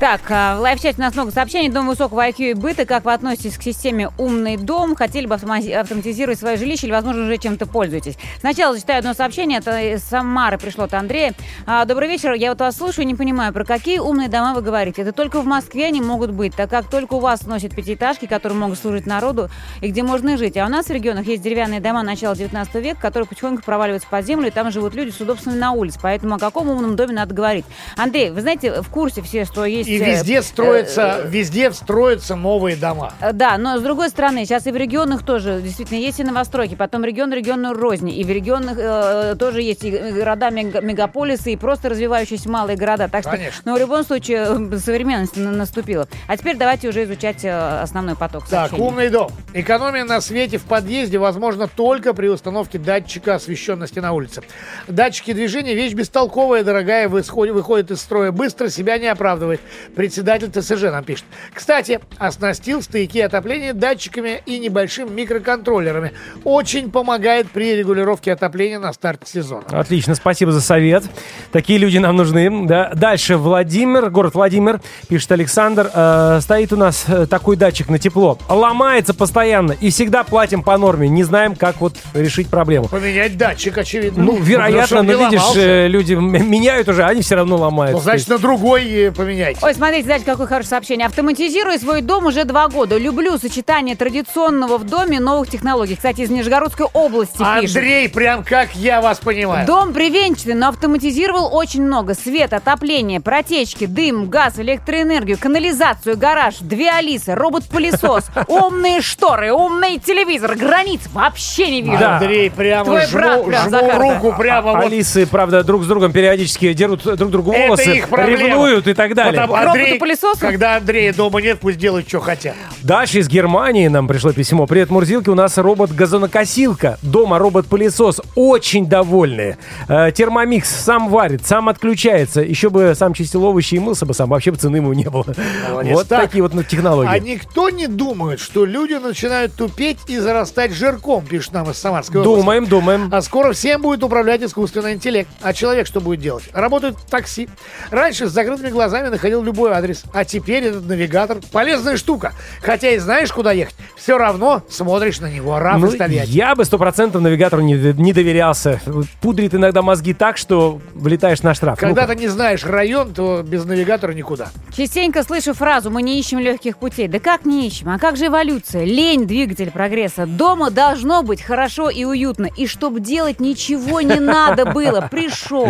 [0.00, 1.68] Так, а, в live-чате у нас много сообщений.
[1.68, 2.86] Дом высокого IQ быта.
[2.86, 4.96] Как вы относитесь к системе «Умный дом»?
[4.96, 8.16] Хотели бы автомати- автоматизировать свое жилище или, возможно, уже чем-то пользуетесь?
[8.38, 9.58] Сначала зачитаю одно сообщение.
[9.58, 11.34] Это из Самары пришло от Андрея.
[11.66, 12.32] А, Добрый вечер.
[12.32, 15.02] Я вот вас слушаю и не понимаю, про какие умные дома вы говорите.
[15.02, 18.58] Это только в Москве они могут быть, так как только у вас сносят пятиэтажки, которые
[18.58, 19.50] могут служить народу
[19.82, 20.56] и где можно жить.
[20.56, 24.24] А у нас в регионах есть деревянные дома начала 19 века, которые потихоньку проваливаются под
[24.24, 25.98] землю, и там живут люди с удобствами на улице.
[26.02, 27.66] Поэтому о каком умном доме надо говорить?
[27.98, 29.89] Андрей, вы знаете, в курсе все, что есть...
[29.90, 33.12] И э, везде строятся, везде строятся новые дома.
[33.20, 36.74] Э, Да, но с другой стороны, сейчас и в регионах тоже действительно есть и новостройки,
[36.74, 41.56] потом регион регионную розни, и в регионах э, тоже есть и города, мега- мегаполисы, и
[41.56, 43.08] просто развивающиеся малые города.
[43.08, 43.62] Так что, Конечно.
[43.64, 46.06] ну, в любом случае, э, современность на- наступила.
[46.28, 48.82] А теперь давайте уже изучать э, основной поток Так, сообщений.
[48.82, 49.32] умный дом.
[49.54, 54.42] Экономия на свете в подъезде возможна только при установке датчика освещенности на улице.
[54.88, 59.60] Датчики движения– вещь бестолковая, дорогая, выходит, выходит из строя быстро, себя не оправдывает.
[59.94, 61.24] Председатель ТСЖ нам пишет.
[61.54, 66.12] Кстати, оснастил стояки отопления датчиками и небольшим микроконтроллерами.
[66.44, 69.64] Очень помогает при регулировке отопления на старте сезона.
[69.70, 71.04] Отлично, спасибо за совет.
[71.52, 72.66] Такие люди нам нужны.
[72.66, 72.92] Да.
[72.94, 75.90] Дальше Владимир, город Владимир, пишет Александр.
[75.92, 78.38] э, стоит у нас э, такой датчик на тепло.
[78.48, 81.08] Ломается постоянно и всегда платим по норме.
[81.08, 82.88] Не знаем, как вот решить проблему.
[82.88, 84.22] Поменять датчик, очевидно.
[84.22, 85.60] Ну, вероятно, но видишь, ломался.
[85.60, 87.96] э, люди меняют уже, а они все равно ломаются.
[87.96, 89.60] Ну, значит, на другой э, поменяйте.
[89.70, 91.06] Ой, смотрите, знаете, какое хорошее сообщение.
[91.06, 92.98] Автоматизирую свой дом уже два года.
[92.98, 95.94] Люблю сочетание традиционного в доме и новых технологий.
[95.94, 97.76] Кстати, из Нижегородской области пишет.
[97.76, 99.68] Андрей, прям как я вас понимаю.
[99.68, 102.14] Дом привенчанный, но автоматизировал очень много.
[102.14, 110.56] Свет, отопление, протечки, дым, газ, электроэнергию, канализацию, гараж, две Алисы, робот-пылесос, умные шторы, умный телевизор,
[110.56, 111.96] границ вообще не вижу.
[111.96, 112.16] Да.
[112.16, 114.84] Андрей, прямо Твой жму, брат прям, жму Захар, руку прямо вот.
[114.86, 118.42] Алисы, правда, друг с другом периодически дерут друг другу Это волосы, их проблема.
[118.42, 119.46] ревнуют и так далее.
[119.56, 120.40] Роботу-пылесосу?
[120.40, 122.54] когда Андрея дома нет, пусть делают, что хотят.
[122.82, 124.66] Дальше из Германии нам пришло письмо.
[124.66, 126.98] Привет, Мурзилки, у нас робот-газонокосилка.
[127.02, 128.20] Дома робот-пылесос.
[128.34, 129.58] Очень довольные.
[129.88, 132.40] Э, термомикс сам варит, сам отключается.
[132.40, 134.30] Еще бы сам чистил овощи и мылся бы сам.
[134.30, 135.26] Вообще бы цены ему не было.
[135.70, 135.94] Молодец.
[135.94, 136.22] Вот Так.
[136.22, 137.10] такие вот ну, технологии.
[137.10, 142.20] А никто не думает, что люди начинают тупеть и зарастать жирком, пишет нам из Самарской
[142.20, 142.40] области.
[142.40, 143.08] Думаем, думаем.
[143.12, 145.28] А скоро всем будет управлять искусственный интеллект.
[145.42, 146.44] А человек что будет делать?
[146.52, 147.48] Работает такси.
[147.90, 150.04] Раньше с закрытыми глазами находил любой адрес.
[150.12, 152.32] А теперь этот навигатор полезная штука.
[152.62, 155.58] Хотя и знаешь, куда ехать, все равно смотришь на него.
[155.58, 156.30] Раф Ну, из Тольятти.
[156.30, 158.80] я бы сто процентов навигатору не, не доверялся.
[159.20, 161.78] Пудрит иногда мозги так, что влетаешь на штраф.
[161.78, 162.14] Когда Ну-ка.
[162.14, 164.48] ты не знаешь район, то без навигатора никуда.
[164.76, 167.08] Частенько слышу фразу «мы не ищем легких путей».
[167.08, 167.88] Да как не ищем?
[167.90, 168.84] А как же эволюция?
[168.84, 170.26] Лень– двигатель прогресса.
[170.26, 172.46] Дома должно быть хорошо и уютно.
[172.56, 175.08] И чтобы делать ничего не надо было.
[175.10, 175.68] Пришел,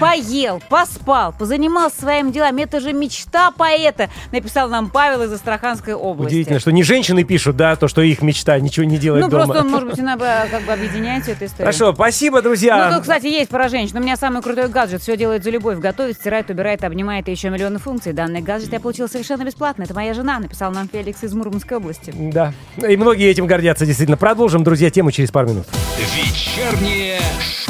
[0.00, 2.62] поел, поспал, позанимался своими делами.
[2.62, 3.11] Это же мечта
[3.56, 6.32] поэта, написал нам Павел из Астраханской области.
[6.32, 9.44] Удивительно, что не женщины пишут, да, то, что их мечта, ничего не делать Ну, дома.
[9.44, 11.66] просто он, может быть, иногда как бы объединяет эту историю.
[11.72, 12.88] Хорошо, спасибо, друзья.
[12.88, 13.96] Ну, тут, кстати, есть про женщин.
[13.98, 15.02] У меня самый крутой гаджет.
[15.02, 15.78] Все делает за любовь.
[15.78, 18.12] Готовит, стирает, убирает, обнимает и еще миллионы функций.
[18.12, 19.84] Данный гаджет я получил совершенно бесплатно.
[19.84, 22.12] Это моя жена, написал нам Феликс из Мурманской области.
[22.16, 22.52] Да.
[22.76, 24.16] И многие этим гордятся, действительно.
[24.16, 25.66] Продолжим, друзья, тему через пару минут.
[25.98, 27.61] Вечернее шоу.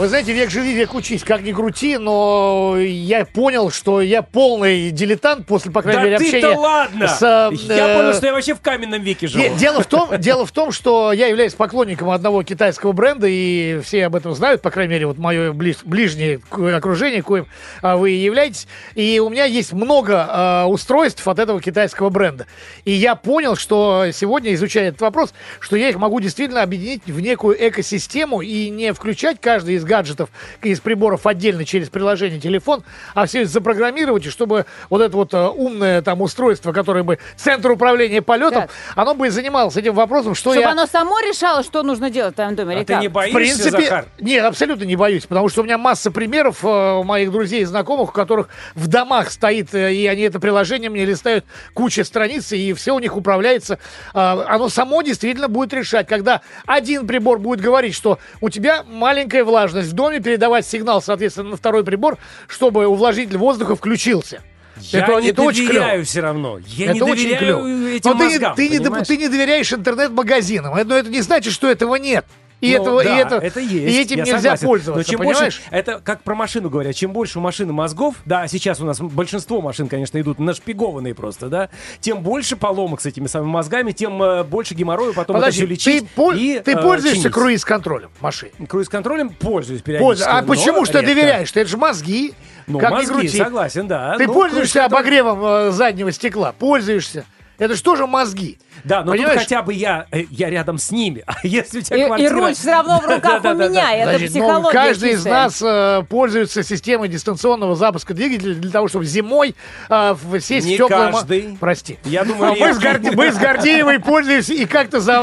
[0.00, 4.90] Вы знаете, век живи, век учись, как ни крути, но я понял, что я полный
[4.90, 7.06] дилетант после, по крайней Да мере, общения ладно!
[7.06, 7.20] с...
[7.22, 9.42] э, Я э, понял, что я вообще в каменном веке живу.
[9.44, 13.80] Де- Дело в, том, дело в том, что я являюсь поклонником одного китайского бренда, и
[13.84, 17.44] все об этом знают, по крайней мере, вот мое ближ- ближнее окружение, коим
[17.82, 18.68] а, вы являетесь.
[18.94, 22.46] И у меня есть много а, устройств от этого китайского бренда.
[22.86, 27.20] И я понял, что сегодня, изучая этот вопрос, что я их могу действительно объединить в
[27.20, 30.30] некую экосистему и не включать каждый из гаджетов,
[30.62, 32.84] из приборов отдельно через приложение телефон,
[33.14, 37.18] а все это запрограммировать, и чтобы вот это вот а, умное там устройство, которое бы
[37.36, 38.70] центр управления полетом, Так.
[38.94, 40.70] оно бы занималось этим вопросом, что Чтобы я...
[40.70, 43.02] оно само решало, что нужно делать в твоем доме, или А ты как?
[43.02, 44.04] не В боишься, принципе, Захар?
[44.20, 47.64] нет, абсолютно не боюсь, потому что у меня масса примеров э, у моих друзей и
[47.64, 52.52] знакомых, у которых в домах стоит, э, и они это приложение мне листают куча страниц,
[52.52, 53.78] и все у них управляется.
[54.14, 59.42] Э, оно само действительно будет решать, когда один прибор будет говорить, что у тебя маленькая
[59.44, 62.18] влажность в доме, передавать сигнал, соответственно, на второй прибор,
[62.48, 64.42] чтобы увлажнитель воздуха включился.
[64.76, 66.58] Я это, не это очень доверяю все равно.
[66.66, 67.88] Я это не очень доверяю клево.
[67.90, 69.06] этим Но ты, не- мозгам, ты, не, доп- понимаешь?
[69.08, 70.74] ты не доверяешь интернет-магазинам.
[70.86, 72.24] Но это не значит, что этого нет.
[72.60, 73.74] И, Ну, этого, да, и, это, это есть.
[73.96, 74.66] и этим нельзя согласен.
[74.66, 75.40] пользоваться, Но чем понимаешь?
[75.40, 79.00] больше, это как про машину говорят, чем больше у машины мозгов, да, сейчас у нас
[79.00, 84.22] большинство машин, конечно, идут нашпигованные просто, да, тем больше поломок с этими самыми мозгами, тем
[84.22, 87.34] э, больше геморроя потом Подожди, это все лечить ты, пол- и, ты э, пользуешься чинить.
[87.34, 88.52] круиз-контролем машины?
[88.68, 90.28] Круиз-контролем пользуюсь периодически.
[90.28, 91.50] А почему что ты доверяешь?
[91.54, 92.34] Это же мозги.
[92.66, 93.38] Ну, как мозги, крути.
[93.38, 94.16] согласен, да.
[94.18, 96.52] Ты Ну, пользуешься обогревом э, заднего стекла?
[96.52, 97.24] Пользуешься.
[97.58, 98.58] Это же тоже мозги.
[98.84, 99.32] Да, но Понимаешь?
[99.34, 101.22] тут хотя бы я, э, я рядом с ними.
[101.30, 102.34] А если у тебя И, и квартира...
[102.34, 103.94] руль все равно в руках у меня.
[103.94, 108.88] Это Значит, ну, психология каждый из нас э, пользуется системой дистанционного запуска двигателя для того,
[108.88, 109.54] чтобы зимой
[109.88, 111.06] э, в- сесть Не в теплое...
[111.10, 111.56] мо- каждый.
[111.58, 111.98] Прости.
[112.04, 112.78] Я думаю, мы, с.
[112.78, 115.20] Горди- мы с Гордеевой пользуемся, и как-то за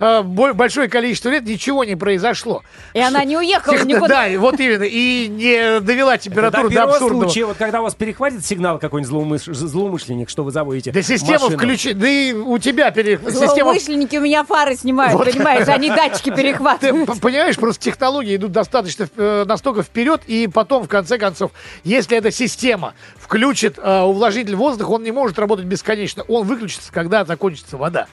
[0.00, 2.62] э, бо- большое количество лет ничего не произошло.
[2.94, 4.06] И она не уехала Техно- никуда.
[4.16, 4.84] Да, и вот именно.
[4.84, 7.24] И не довела температуру до абсурдного.
[7.24, 11.50] случая, вот когда у вас перехватит сигнал какой-нибудь злоумыш- злоумышленник, что вы заводите Да система
[11.50, 11.92] включи...
[11.92, 13.18] Да и у тебя пере...
[13.18, 13.46] система...
[13.54, 15.30] Злоумышленники у меня фары снимают, Вот.
[15.32, 15.66] понимаешь?
[15.68, 17.06] Они датчики Ты перехватывают.
[17.06, 21.50] п- понимаешь, просто технологии идут достаточно э, настолько вперед, и потом, в конце концов,
[21.84, 26.22] если эта система включит э, увлажнитель воздуха, он не может работать бесконечно.
[26.28, 28.06] Он выключится, когда закончится вода.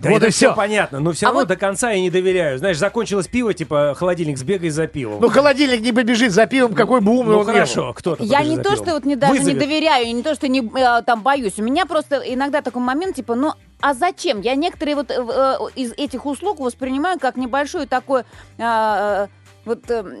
[0.00, 2.08] Да Вот это и все понятно, но все А равно вот- до конца я не
[2.08, 2.56] доверяю.
[2.58, 5.20] Знаешь, закончилось пиво, типа холодильник, сбегай за пивом.
[5.20, 8.54] Ну, холодильник не побежит за пивом, какой бы умный Ну, он хорошо, кто-то Я не
[8.54, 8.84] за то, пивом.
[8.84, 9.58] что вот не, даже не Вызовет.
[9.58, 11.54] доверяю, и не то, что не э, там боюсь.
[11.58, 14.40] У меня просто иногда такой момент, типа, ну, а зачем?
[14.40, 18.24] Я некоторые вот э, э, из этих услуг воспринимаю как небольшую такую...
[18.58, 19.26] э,
[19.64, 20.16] вот, эм,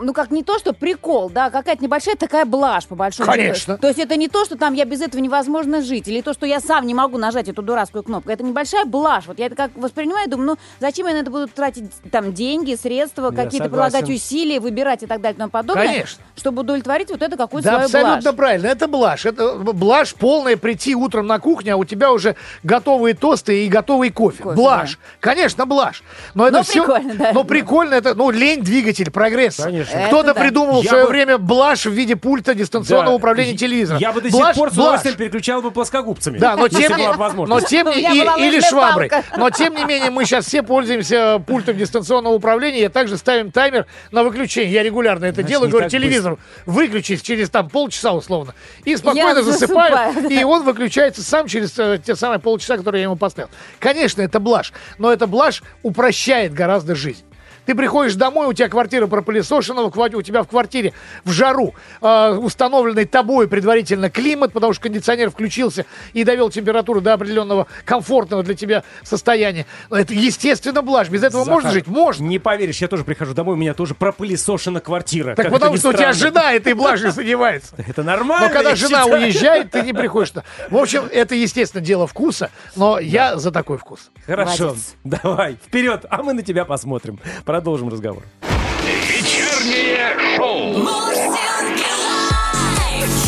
[0.00, 3.74] ну как не то, что прикол, да, какая-то небольшая такая блажь, по большому Конечно.
[3.74, 3.78] счету.
[3.80, 6.46] То есть это не то, что там я без этого невозможно жить, или то, что
[6.46, 8.30] я сам не могу нажать эту дурацкую кнопку.
[8.30, 9.26] Это небольшая блажь.
[9.26, 12.74] Вот я это как воспринимаю, думаю, ну зачем я на это буду тратить там деньги,
[12.74, 15.86] средства, какие-то прилагать усилия, выбирать и так далее и тому подобное.
[15.86, 16.22] Конечно.
[16.36, 18.36] Чтобы удовлетворить вот это какую-то Да, свою абсолютно блажь.
[18.36, 18.66] правильно.
[18.66, 19.26] Это блажь.
[19.26, 24.10] Это блажь полная прийти утром на кухню, а у тебя уже готовые тосты и готовый
[24.10, 24.42] кофе.
[24.42, 24.98] Кофе, блажь.
[25.20, 26.02] Конечно, блажь.
[26.34, 26.84] Но это Но все.
[26.84, 27.32] прикольно, да.
[27.32, 29.64] Но прикольно это, ну, лень двигатель прогресса.
[29.64, 29.85] Конечно.
[29.88, 30.40] Кто-то Это да.
[30.40, 33.14] придумал в Я свое бы- время блажь в виде пульта дистанционного Да.
[33.16, 34.00] управления Я- телевизором.
[34.00, 36.38] Я бы до Блажь, сих пор с удовольствием переключал бы плоскогубцами.
[36.38, 37.68] Да, но тем, была не, бы но возможность.
[37.68, 39.10] тем У не- меня и- была или шваброй.
[39.36, 42.84] Но тем не менее мы сейчас все пользуемся пультом дистанционного управления.
[42.84, 44.72] И также ставим таймер на выключение.
[44.72, 45.68] Я регулярно это делаю.
[45.70, 48.54] Говорю так телевизору выключись через там полчаса условно.
[48.84, 50.28] И спокойно Я засыпаю.
[50.30, 53.48] И он выключается сам через э, те самые полчаса, которые я ему поставил.
[53.78, 54.72] Конечно, это блажь.
[54.98, 57.24] Но эта блажь упрощает гораздо жизнь.
[57.66, 60.92] Ты приходишь домой, у тебя квартира пропылесошена, у тебя в квартире
[61.24, 67.14] в жару э, установленный тобой предварительно климат, потому что кондиционер включился и довел температуру до
[67.14, 69.66] определенного комфортного для тебя состояния.
[69.90, 71.08] Это, естественно, блажь.
[71.08, 71.86] Без этого можно Захар, жить?
[71.88, 72.24] Можно.
[72.24, 75.34] Не поверишь, я тоже прихожу домой, у меня тоже пропылесошена квартира.
[75.34, 77.74] Так Как потому что у тебя жена этой блажью занимается.
[77.78, 78.48] Это нормально.
[78.48, 80.32] Но когда жена уезжает, ты не приходишь.
[80.70, 84.10] В общем, это, естественно, дело вкуса, но я за такой вкус.
[84.24, 87.18] Хорошо, давай, вперед, а мы на тебя посмотрим.
[87.56, 88.22] Продолжим разговор.
[88.84, 90.74] Вечернее шоу.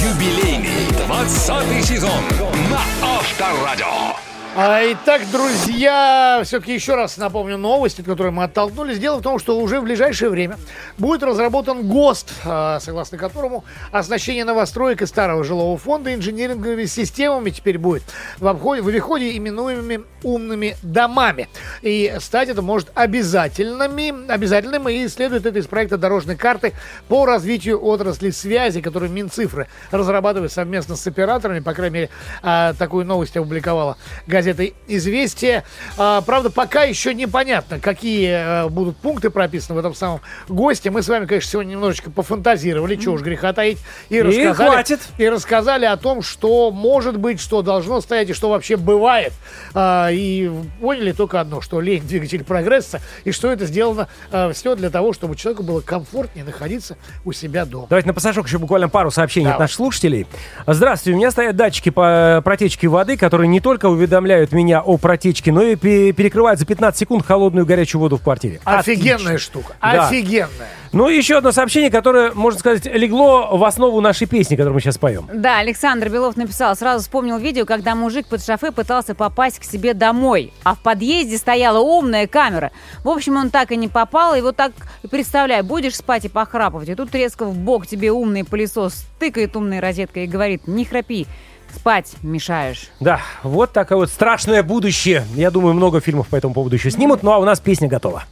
[0.04, 2.22] Юбилейный 20 сезон
[2.70, 4.27] на Авторадио.
[4.60, 8.98] А, Итак, друзья, все-таки еще раз напомню новость, от которой мы оттолкнулись.
[8.98, 10.58] Дело в том, что уже в ближайшее время
[10.98, 17.78] будет разработан ГОСТ, а, согласно которому оснащение новостроек и старого жилого фонда инженеринговыми системами теперь
[17.78, 18.02] будет
[18.40, 21.48] в обходе, в обиходе именуемыми умными домами.
[21.82, 26.72] И стать это может обязательными, обязательным, и следует это из проекта дорожной карты
[27.06, 31.60] по развитию отрасли связи, которую Минцифры разрабатывает совместно с операторами.
[31.60, 32.10] По крайней мере,
[32.42, 33.96] а, такую новость опубликовала
[34.26, 34.47] газета
[34.86, 35.64] «Известия».
[35.96, 40.90] А, Правда, пока еще непонятно, какие а, будут пункты прописаны в этом самом ГОСТе.
[40.90, 43.78] Мы с вами, конечно, сегодня немножечко пофантазировали, чего уж греха таить,
[44.08, 45.00] и, рассказали, хватит.
[45.18, 49.32] и рассказали о том, что может быть, что должно стоять и что вообще бывает.
[49.74, 54.08] А, и поняли только одно, что лень двигатель прогресса, и что это сделано
[54.52, 57.86] все для того, чтобы человеку было комфортнее находиться у себя дома.
[57.88, 59.64] Давайте на пассажок еще буквально пару сообщений от Давай.
[59.64, 60.26] наших слушателей.
[60.66, 65.52] Здравствуйте, у меня стоят датчики по протечке воды, которые не только уведомляют меня о протечке,
[65.52, 68.60] но и пе- перекрывают за 15 секунд холодную и горячую воду в квартире.
[68.64, 69.38] Офигенная Отлично.
[69.38, 69.74] штука.
[69.80, 70.06] Да.
[70.08, 70.68] Офигенная.
[70.92, 74.80] Ну и еще одно сообщение, которое, можно сказать, легло в основу нашей песни, которую мы
[74.80, 75.28] сейчас поем.
[75.32, 79.92] Да, Александр Белов написал, сразу вспомнил видео, когда мужик под шофе пытался попасть к себе
[79.92, 82.70] домой, а в подъезде стояла умная камера.
[83.04, 84.72] В общем, он так и не попал, и вот так,
[85.10, 89.80] представляй, будешь спать и похрапывать, и тут резко в бок тебе умный пылесос тыкает умной
[89.80, 91.26] розеткой и говорит, не храпи,
[91.74, 92.88] спать мешаешь.
[93.00, 95.24] Да, вот такое вот страшное будущее.
[95.34, 98.24] Я думаю, много фильмов по этому поводу еще снимут, ну а у нас песня готова.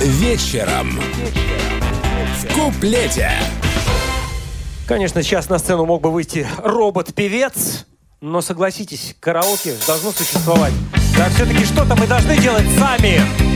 [0.00, 1.00] Вечером.
[2.38, 3.30] В куплете.
[4.86, 7.86] Конечно, сейчас на сцену мог бы выйти робот-певец,
[8.20, 10.72] но согласитесь, караоке должно существовать.
[11.16, 13.47] Да все-таки что-то мы должны делать сами.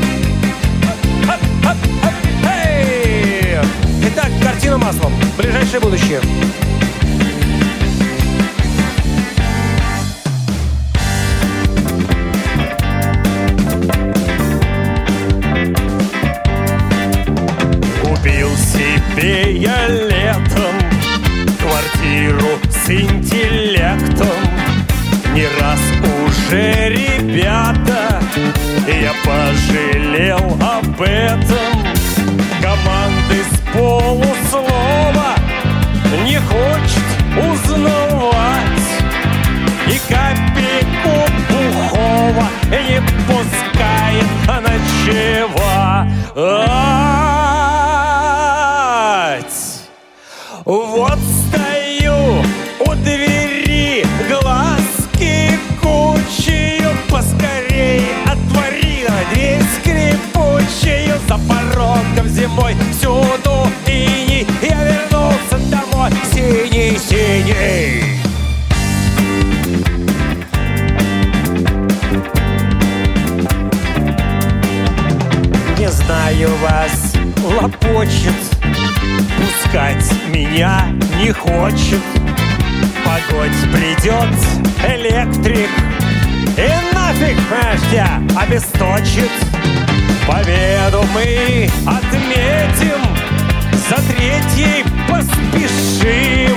[4.04, 5.12] Итак, картина маслом.
[5.38, 6.20] Ближайшее будущее.
[18.02, 20.74] Купил себе я летом
[21.60, 24.26] квартиру с интеллектом.
[25.32, 25.80] Не раз
[26.26, 28.20] уже, ребята,
[28.88, 31.61] я пожалел об этом.
[45.06, 46.08] Ночевать.
[75.92, 78.34] Знаю вас, лопочет
[79.36, 80.86] Пускать меня
[81.18, 82.02] не хочет
[83.04, 84.34] Погодь придет
[84.84, 85.70] электрик
[86.56, 87.38] И нафиг
[87.92, 89.30] тебя обесточит.
[90.26, 93.02] Победу мы отметим,
[93.88, 96.56] за третьей поспешим.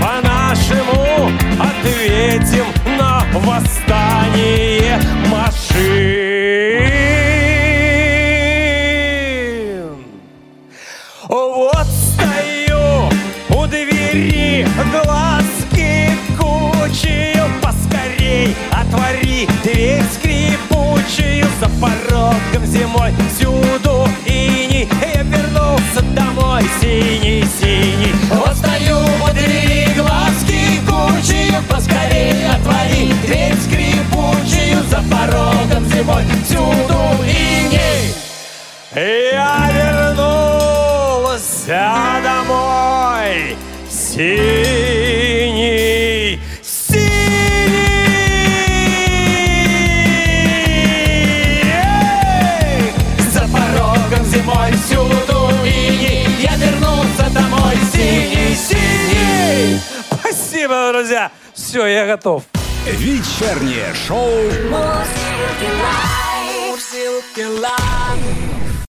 [0.00, 1.30] По-нашему
[1.60, 2.64] ответим
[2.98, 6.32] на восстание машин.
[11.32, 13.08] Вот стою
[13.58, 24.86] у двери, глазки кучью, поскорей отвори дверь скрипучую за порогом зимой всюду ини.
[25.00, 28.12] Я вернулся домой синий-синий.
[28.28, 38.12] Вот стою у двери, глазки кучью, поскорей отвори дверь скрипучую за порогом зимой всюду ини.
[38.94, 40.51] Я вернулся
[41.66, 43.56] домой
[43.88, 44.80] синий,
[46.62, 47.22] синий.
[53.32, 56.26] За порогом зимой всюду ини.
[56.40, 59.80] Я вернулся домой синий, синий.
[60.10, 61.30] Спасибо, друзья.
[61.54, 62.42] Все, я готов.
[62.86, 64.28] Вечернее шоу
[66.68, 68.71] Мурзилки лайф.